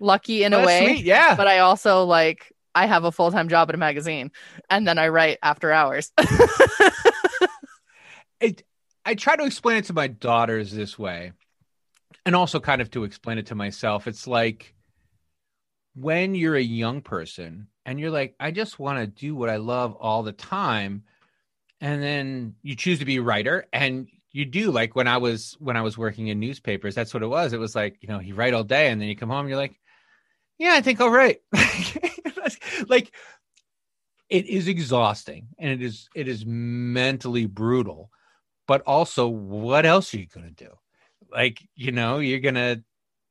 [0.00, 0.86] lucky in oh, a way.
[0.86, 1.04] Sweet.
[1.04, 1.36] Yeah.
[1.36, 4.30] But I also like I have a full-time job at a magazine
[4.68, 6.12] and then I write after hours.
[8.40, 8.62] it,
[9.04, 11.32] I try to explain it to my daughters this way.
[12.26, 14.06] And also kind of to explain it to myself.
[14.06, 14.74] It's like
[15.94, 19.56] when you're a young person and you're like, I just want to do what I
[19.56, 21.04] love all the time.
[21.80, 25.56] And then you choose to be a writer and you do like when I was
[25.58, 27.52] when I was working in newspapers, that's what it was.
[27.52, 29.56] It was like, you know, you write all day and then you come home, you're
[29.56, 29.74] like,
[30.58, 31.40] Yeah, I think I'll write.
[32.88, 33.14] like
[34.28, 38.10] it is exhausting and it is it is mentally brutal.
[38.66, 40.70] But also, what else are you gonna do?
[41.30, 42.82] Like, you know, you're gonna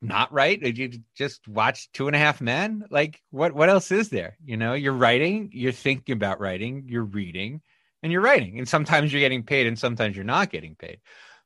[0.02, 2.86] not write you just watch Two and a Half Men?
[2.90, 4.38] Like, what what else is there?
[4.44, 7.62] You know, you're writing, you're thinking about writing, you're reading,
[8.04, 8.60] and you're writing.
[8.60, 11.00] And sometimes you're getting paid, and sometimes you're not getting paid.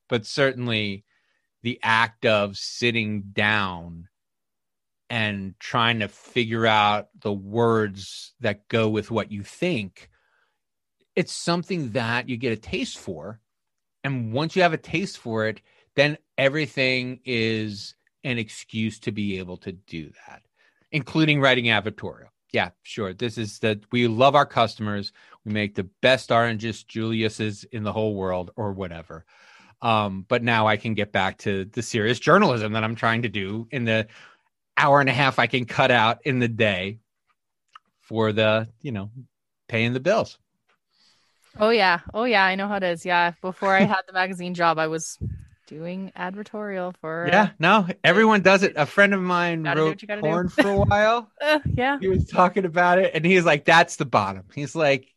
[0.10, 1.04] But certainly,
[1.64, 4.08] the act of sitting down
[5.14, 10.10] and trying to figure out the words that go with what you think,
[11.16, 13.40] it's something that you get a taste for.
[14.04, 15.62] And once you have a taste for it,
[15.96, 17.94] then everything is
[18.24, 20.42] an excuse to be able to do that,
[20.92, 22.30] including writing advertorial.
[22.52, 23.14] Yeah, sure.
[23.14, 25.14] This is that we love our customers.
[25.46, 29.26] We make the best oranges Julius's in the whole world or whatever.
[29.84, 33.30] Um, but now I can get back to the serious journalism that I'm trying to
[33.30, 34.08] do in the
[34.78, 37.00] hour and a half I can cut out in the day
[38.02, 39.12] for the, you know,
[39.68, 40.38] paying the bills.
[41.60, 42.00] Oh yeah.
[42.14, 43.06] Oh yeah, I know how it is.
[43.06, 43.34] Yeah.
[43.42, 45.20] Before I had the magazine job, I was
[45.68, 50.68] doing advertorial for yeah no everyone does it a friend of mine wrote porn for
[50.68, 54.44] a while uh, yeah he was talking about it and he's like that's the bottom
[54.54, 55.08] he's like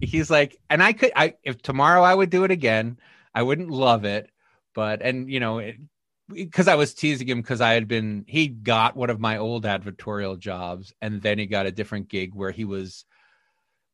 [0.00, 2.98] he's like and i could i if tomorrow i would do it again
[3.32, 4.28] i wouldn't love it
[4.74, 5.60] but and you know
[6.32, 9.64] because i was teasing him because i had been he got one of my old
[9.64, 13.04] advertorial jobs and then he got a different gig where he was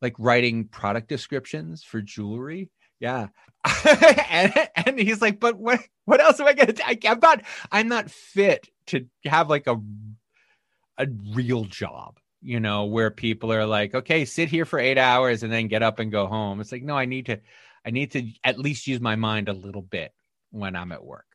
[0.00, 2.70] like writing product descriptions for jewelry
[3.00, 3.28] yeah.
[4.30, 6.82] and, and, he's like, but what what else am I gonna do?
[7.04, 9.80] I'm not I'm not fit to have like a
[10.96, 15.42] a real job, you know, where people are like, okay, sit here for eight hours
[15.42, 16.60] and then get up and go home.
[16.60, 17.40] It's like, no, I need to
[17.84, 20.12] I need to at least use my mind a little bit
[20.50, 21.26] when I'm at work.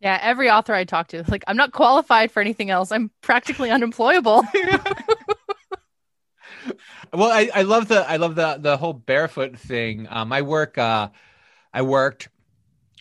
[0.00, 2.90] Yeah, every author I talk to, like, I'm not qualified for anything else.
[2.90, 4.42] I'm practically unemployable.
[7.12, 10.06] well, I, I love the I love the the whole barefoot thing.
[10.10, 11.10] Um, I work uh,
[11.72, 12.28] I worked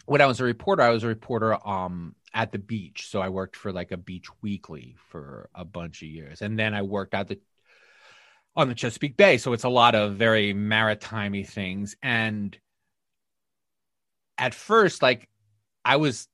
[0.06, 0.84] when I was a reporter.
[0.84, 4.28] I was a reporter um at the beach, so I worked for like a beach
[4.42, 7.40] weekly for a bunch of years, and then I worked at the
[8.56, 11.96] on the Chesapeake Bay, so it's a lot of very maritimey things.
[12.02, 12.58] And
[14.38, 15.30] at first, like
[15.86, 16.28] I was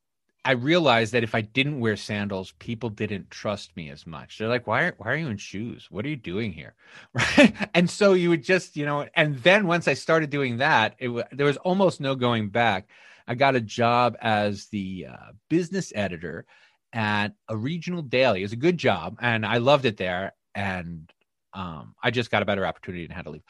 [0.46, 4.38] I realized that if I didn't wear sandals, people didn't trust me as much.
[4.38, 5.88] They're like, "Why are why are you in shoes?
[5.90, 6.76] What are you doing here?"
[7.14, 7.54] Right?
[7.74, 11.10] And so you would just, you know, and then once I started doing that, it
[11.36, 12.90] there was almost no going back.
[13.28, 16.46] I got a job as the uh, business editor
[16.94, 18.42] at a regional daily.
[18.42, 20.34] It was a good job, and I loved it there.
[20.54, 21.12] And
[21.54, 23.44] um, I just got a better opportunity and had to leave.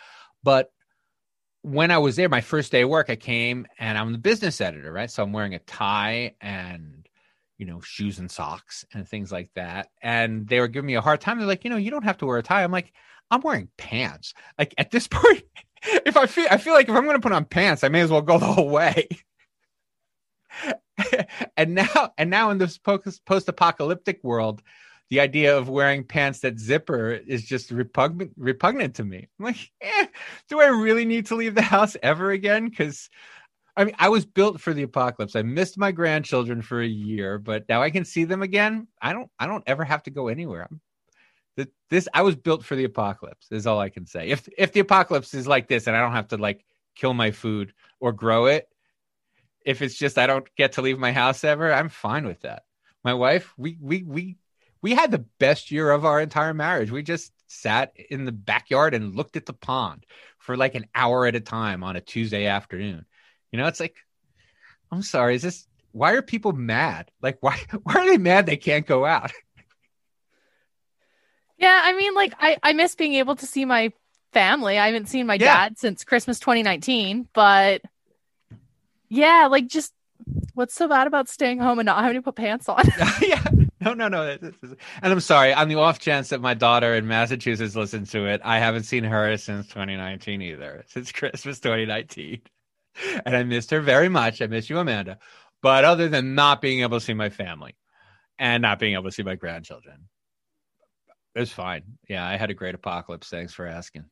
[0.43, 0.71] But
[1.65, 4.61] when I was there, my first day of work, I came and I'm the business
[4.61, 5.09] editor, right?
[5.09, 7.09] So I'm wearing a tie and,
[7.57, 9.89] you know, shoes and socks and things like that.
[9.99, 11.39] And they were giving me a hard time.
[11.39, 12.63] They're like, you know, you don't have to wear a tie.
[12.63, 12.93] I'm like,
[13.31, 14.35] I'm wearing pants.
[14.59, 15.41] Like at this point,
[15.81, 18.01] if I feel, I feel like if I'm going to put on pants, I may
[18.01, 19.07] as well go the whole way.
[21.57, 24.61] and now, and now in this post apocalyptic world,
[25.09, 29.27] the idea of wearing pants that zipper is just repugnant repugnant to me.
[29.39, 30.07] I'm like, eh,
[30.49, 32.69] do I really need to leave the house ever again?
[32.69, 33.09] Because
[33.77, 35.35] I mean, I was built for the apocalypse.
[35.35, 38.87] I missed my grandchildren for a year, but now I can see them again.
[39.01, 40.67] I don't I don't ever have to go anywhere.
[40.69, 40.81] I'm,
[41.89, 43.47] this I was built for the apocalypse.
[43.51, 44.29] Is all I can say.
[44.29, 47.31] If if the apocalypse is like this and I don't have to like kill my
[47.31, 48.67] food or grow it,
[49.65, 52.63] if it's just I don't get to leave my house ever, I'm fine with that.
[53.03, 54.37] My wife, we we we
[54.85, 56.91] we had the best year of our entire marriage.
[56.91, 60.05] We just sat in the backyard and looked at the pond
[60.37, 63.03] for like an hour at a time on a Tuesday afternoon.
[63.51, 63.95] You know, it's like,
[64.91, 67.09] I'm sorry, is this why are people mad?
[67.19, 69.31] Like why why are they mad they can't go out?
[71.57, 73.93] Yeah, I mean, like I, I miss being able to see my
[74.33, 74.77] family.
[74.77, 75.69] I haven't seen my yeah.
[75.69, 77.81] dad since Christmas 2019, but
[79.07, 79.93] yeah, like just
[80.53, 82.83] what's so bad about staying home and not having to put pants on?
[83.21, 83.41] yeah.
[83.85, 84.37] No, no, no.
[84.41, 85.53] And I'm sorry.
[85.53, 89.03] On the off chance that my daughter in Massachusetts listens to it, I haven't seen
[89.03, 92.41] her since 2019 either, since Christmas 2019.
[93.25, 94.41] And I missed her very much.
[94.41, 95.19] I miss you, Amanda.
[95.61, 97.75] But other than not being able to see my family
[98.39, 100.09] and not being able to see my grandchildren,
[101.35, 101.83] it was fine.
[102.07, 103.29] Yeah, I had a great apocalypse.
[103.29, 104.05] Thanks for asking.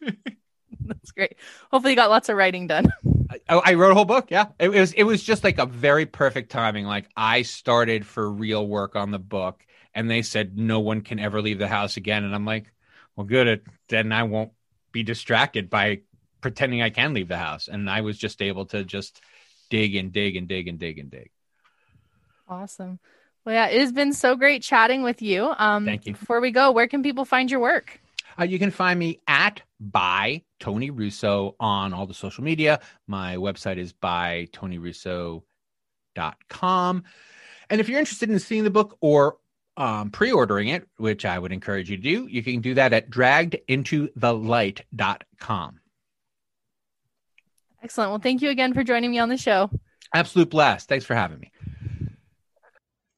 [0.00, 1.36] That's great.
[1.70, 2.92] Hopefully, you got lots of writing done.
[3.48, 4.30] I, I, wrote a whole book.
[4.30, 6.86] Yeah, it, it, was it was just like a very perfect timing.
[6.86, 9.64] Like I started for real work on the book,
[9.94, 12.24] and they said no one can ever leave the house again.
[12.24, 12.72] And I'm like,
[13.16, 13.62] well, good.
[13.88, 14.52] Then I won't
[14.92, 16.00] be distracted by
[16.40, 17.68] pretending I can leave the house.
[17.68, 19.20] And I was just able to just
[19.70, 21.30] dig and dig and dig and dig and dig.
[22.48, 22.98] Awesome.
[23.44, 25.52] Well, yeah, it has been so great chatting with you.
[25.56, 26.12] Um, Thank you.
[26.12, 28.00] Before we go, where can people find your work?
[28.38, 32.78] Uh, you can find me at by Tony Russo on all the social media.
[33.06, 37.04] My website is by tonyrusso.com.
[37.70, 39.38] And if you're interested in seeing the book or
[39.76, 43.08] um, pre-ordering it, which I would encourage you to do, you can do that at
[43.10, 45.80] draggedintothelight.com.
[47.82, 48.10] Excellent.
[48.10, 49.68] Well, thank you again for joining me on the show.
[50.14, 50.88] Absolute blast.
[50.88, 51.50] Thanks for having me.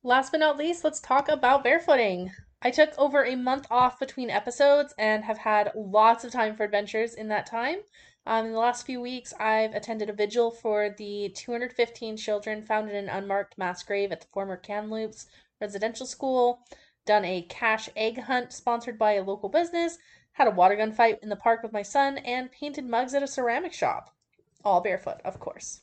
[0.03, 2.31] Last but not least, let's talk about barefooting.
[2.67, 6.65] I took over a month off between episodes and have had lots of time for
[6.65, 7.81] adventures in that time.
[8.25, 12.89] Um, in the last few weeks, I've attended a vigil for the 215 children found
[12.89, 15.27] in an unmarked mass grave at the former Kamloops
[15.61, 16.61] Residential School,
[17.05, 19.99] done a cash egg hunt sponsored by a local business,
[20.33, 23.23] had a water gun fight in the park with my son, and painted mugs at
[23.23, 24.17] a ceramic shop.
[24.65, 25.83] All barefoot, of course.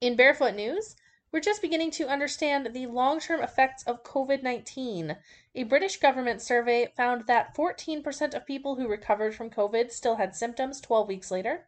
[0.00, 0.96] In barefoot news,
[1.34, 5.16] we're just beginning to understand the long term effects of COVID 19.
[5.56, 10.36] A British government survey found that 14% of people who recovered from COVID still had
[10.36, 11.66] symptoms 12 weeks later.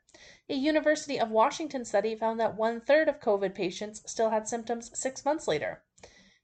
[0.48, 4.92] A University of Washington study found that one third of COVID patients still had symptoms
[4.94, 5.82] six months later.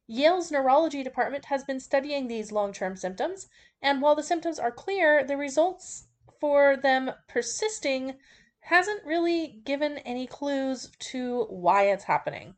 [0.09, 3.47] Yale's neurology department has been studying these long term symptoms,
[3.81, 6.09] and while the symptoms are clear, the results
[6.41, 8.14] for them persisting
[8.62, 12.57] hasn't really given any clues to why it's happening.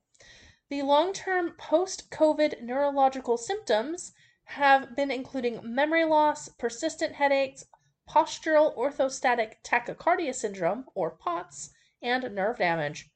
[0.70, 7.66] The long term post COVID neurological symptoms have been including memory loss, persistent headaches,
[8.08, 13.10] postural orthostatic tachycardia syndrome, or POTS, and nerve damage.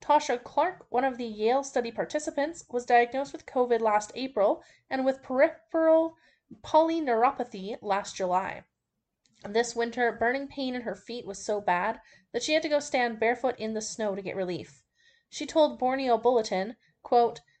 [0.00, 5.04] Tasha Clark, one of the Yale study participants, was diagnosed with COVID last April and
[5.04, 6.16] with peripheral
[6.62, 8.62] polyneuropathy last July.
[9.48, 12.00] This winter, burning pain in her feet was so bad
[12.32, 14.83] that she had to go stand barefoot in the snow to get relief.
[15.36, 16.76] She told Borneo Bulletin,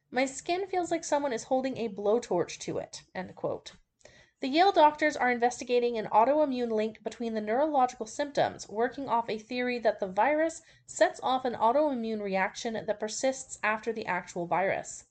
[0.08, 3.02] My skin feels like someone is holding a blowtorch to it.
[3.12, 9.40] The Yale doctors are investigating an autoimmune link between the neurological symptoms, working off a
[9.40, 15.06] theory that the virus sets off an autoimmune reaction that persists after the actual virus.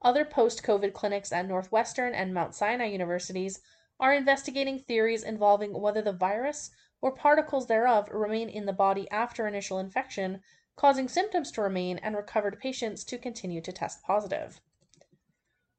[0.00, 3.60] Other post COVID clinics at Northwestern and Mount Sinai universities
[3.98, 9.48] are investigating theories involving whether the virus or particles thereof remain in the body after
[9.48, 10.40] initial infection,
[10.76, 14.60] causing symptoms to remain and recovered patients to continue to test positive.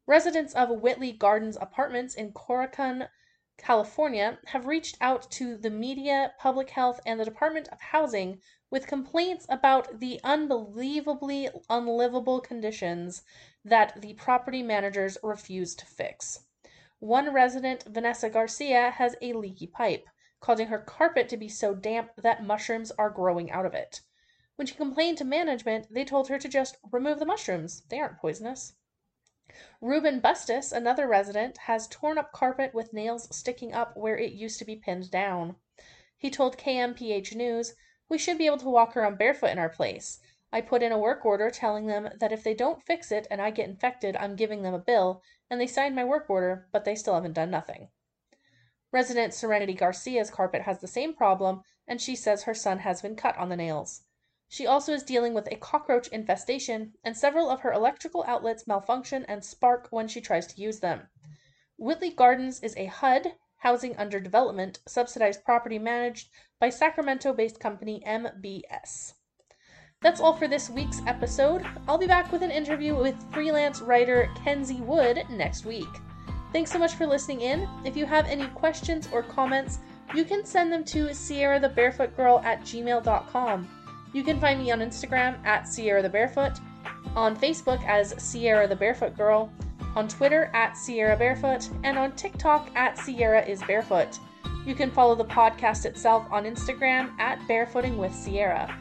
[0.07, 3.07] Residents of Whitley Gardens Apartments in Corcoran,
[3.57, 8.39] California, have reached out to the media, public health, and the Department of Housing
[8.69, 13.21] with complaints about the unbelievably unlivable conditions
[13.63, 16.39] that the property managers refuse to fix.
[16.99, 20.07] One resident, Vanessa Garcia, has a leaky pipe,
[20.39, 24.01] causing her carpet to be so damp that mushrooms are growing out of it.
[24.57, 27.83] When she complained to management, they told her to just remove the mushrooms.
[27.89, 28.73] They aren't poisonous.
[29.81, 34.57] Ruben Bustis, another resident, has torn up carpet with nails sticking up where it used
[34.57, 35.57] to be pinned down.
[36.17, 37.75] He told KMPH News,
[38.09, 40.19] We should be able to walk around barefoot in our place.
[40.51, 43.39] I put in a work order telling them that if they don't fix it and
[43.39, 46.83] I get infected, I'm giving them a bill, and they signed my work order, but
[46.83, 47.89] they still haven't done nothing.
[48.91, 53.15] Resident Serenity Garcia's carpet has the same problem, and she says her son has been
[53.15, 54.01] cut on the nails.
[54.49, 59.25] She also is dealing with a cockroach infestation, and several of her electrical outlets malfunction
[59.27, 61.09] and spark when she tries to use them.
[61.77, 66.29] Whitley Gardens is a HUD, Housing Under Development, subsidized property managed
[66.59, 69.13] by Sacramento based company MBS.
[70.01, 71.65] That's all for this week's episode.
[71.87, 75.89] I'll be back with an interview with freelance writer Kenzie Wood next week.
[76.53, 77.67] Thanks so much for listening in.
[77.83, 79.79] If you have any questions or comments,
[80.15, 83.69] you can send them to Sierra at gmail.com.
[84.13, 86.53] You can find me on Instagram at Sierra the Barefoot,
[87.15, 89.51] on Facebook as Sierra the Barefoot Girl,
[89.95, 94.19] on Twitter at Sierra Barefoot, and on TikTok at Sierra is Barefoot.
[94.65, 98.77] You can follow the podcast itself on Instagram at Barefooting with Sierra.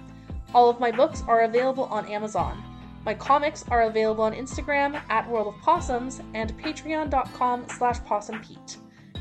[0.55, 2.63] All of my books are available on Amazon.
[3.05, 8.79] My comics are available on Instagram at World of Possums and patreon.com slash possumpete.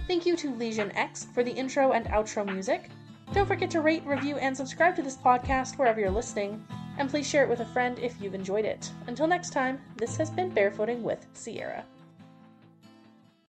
[0.07, 2.89] Thank you to Legion X for the intro and outro music.
[3.33, 6.65] Don't forget to rate, review, and subscribe to this podcast wherever you're listening,
[6.97, 8.89] and please share it with a friend if you've enjoyed it.
[9.07, 11.83] Until next time, this has been Barefooting with Sierra.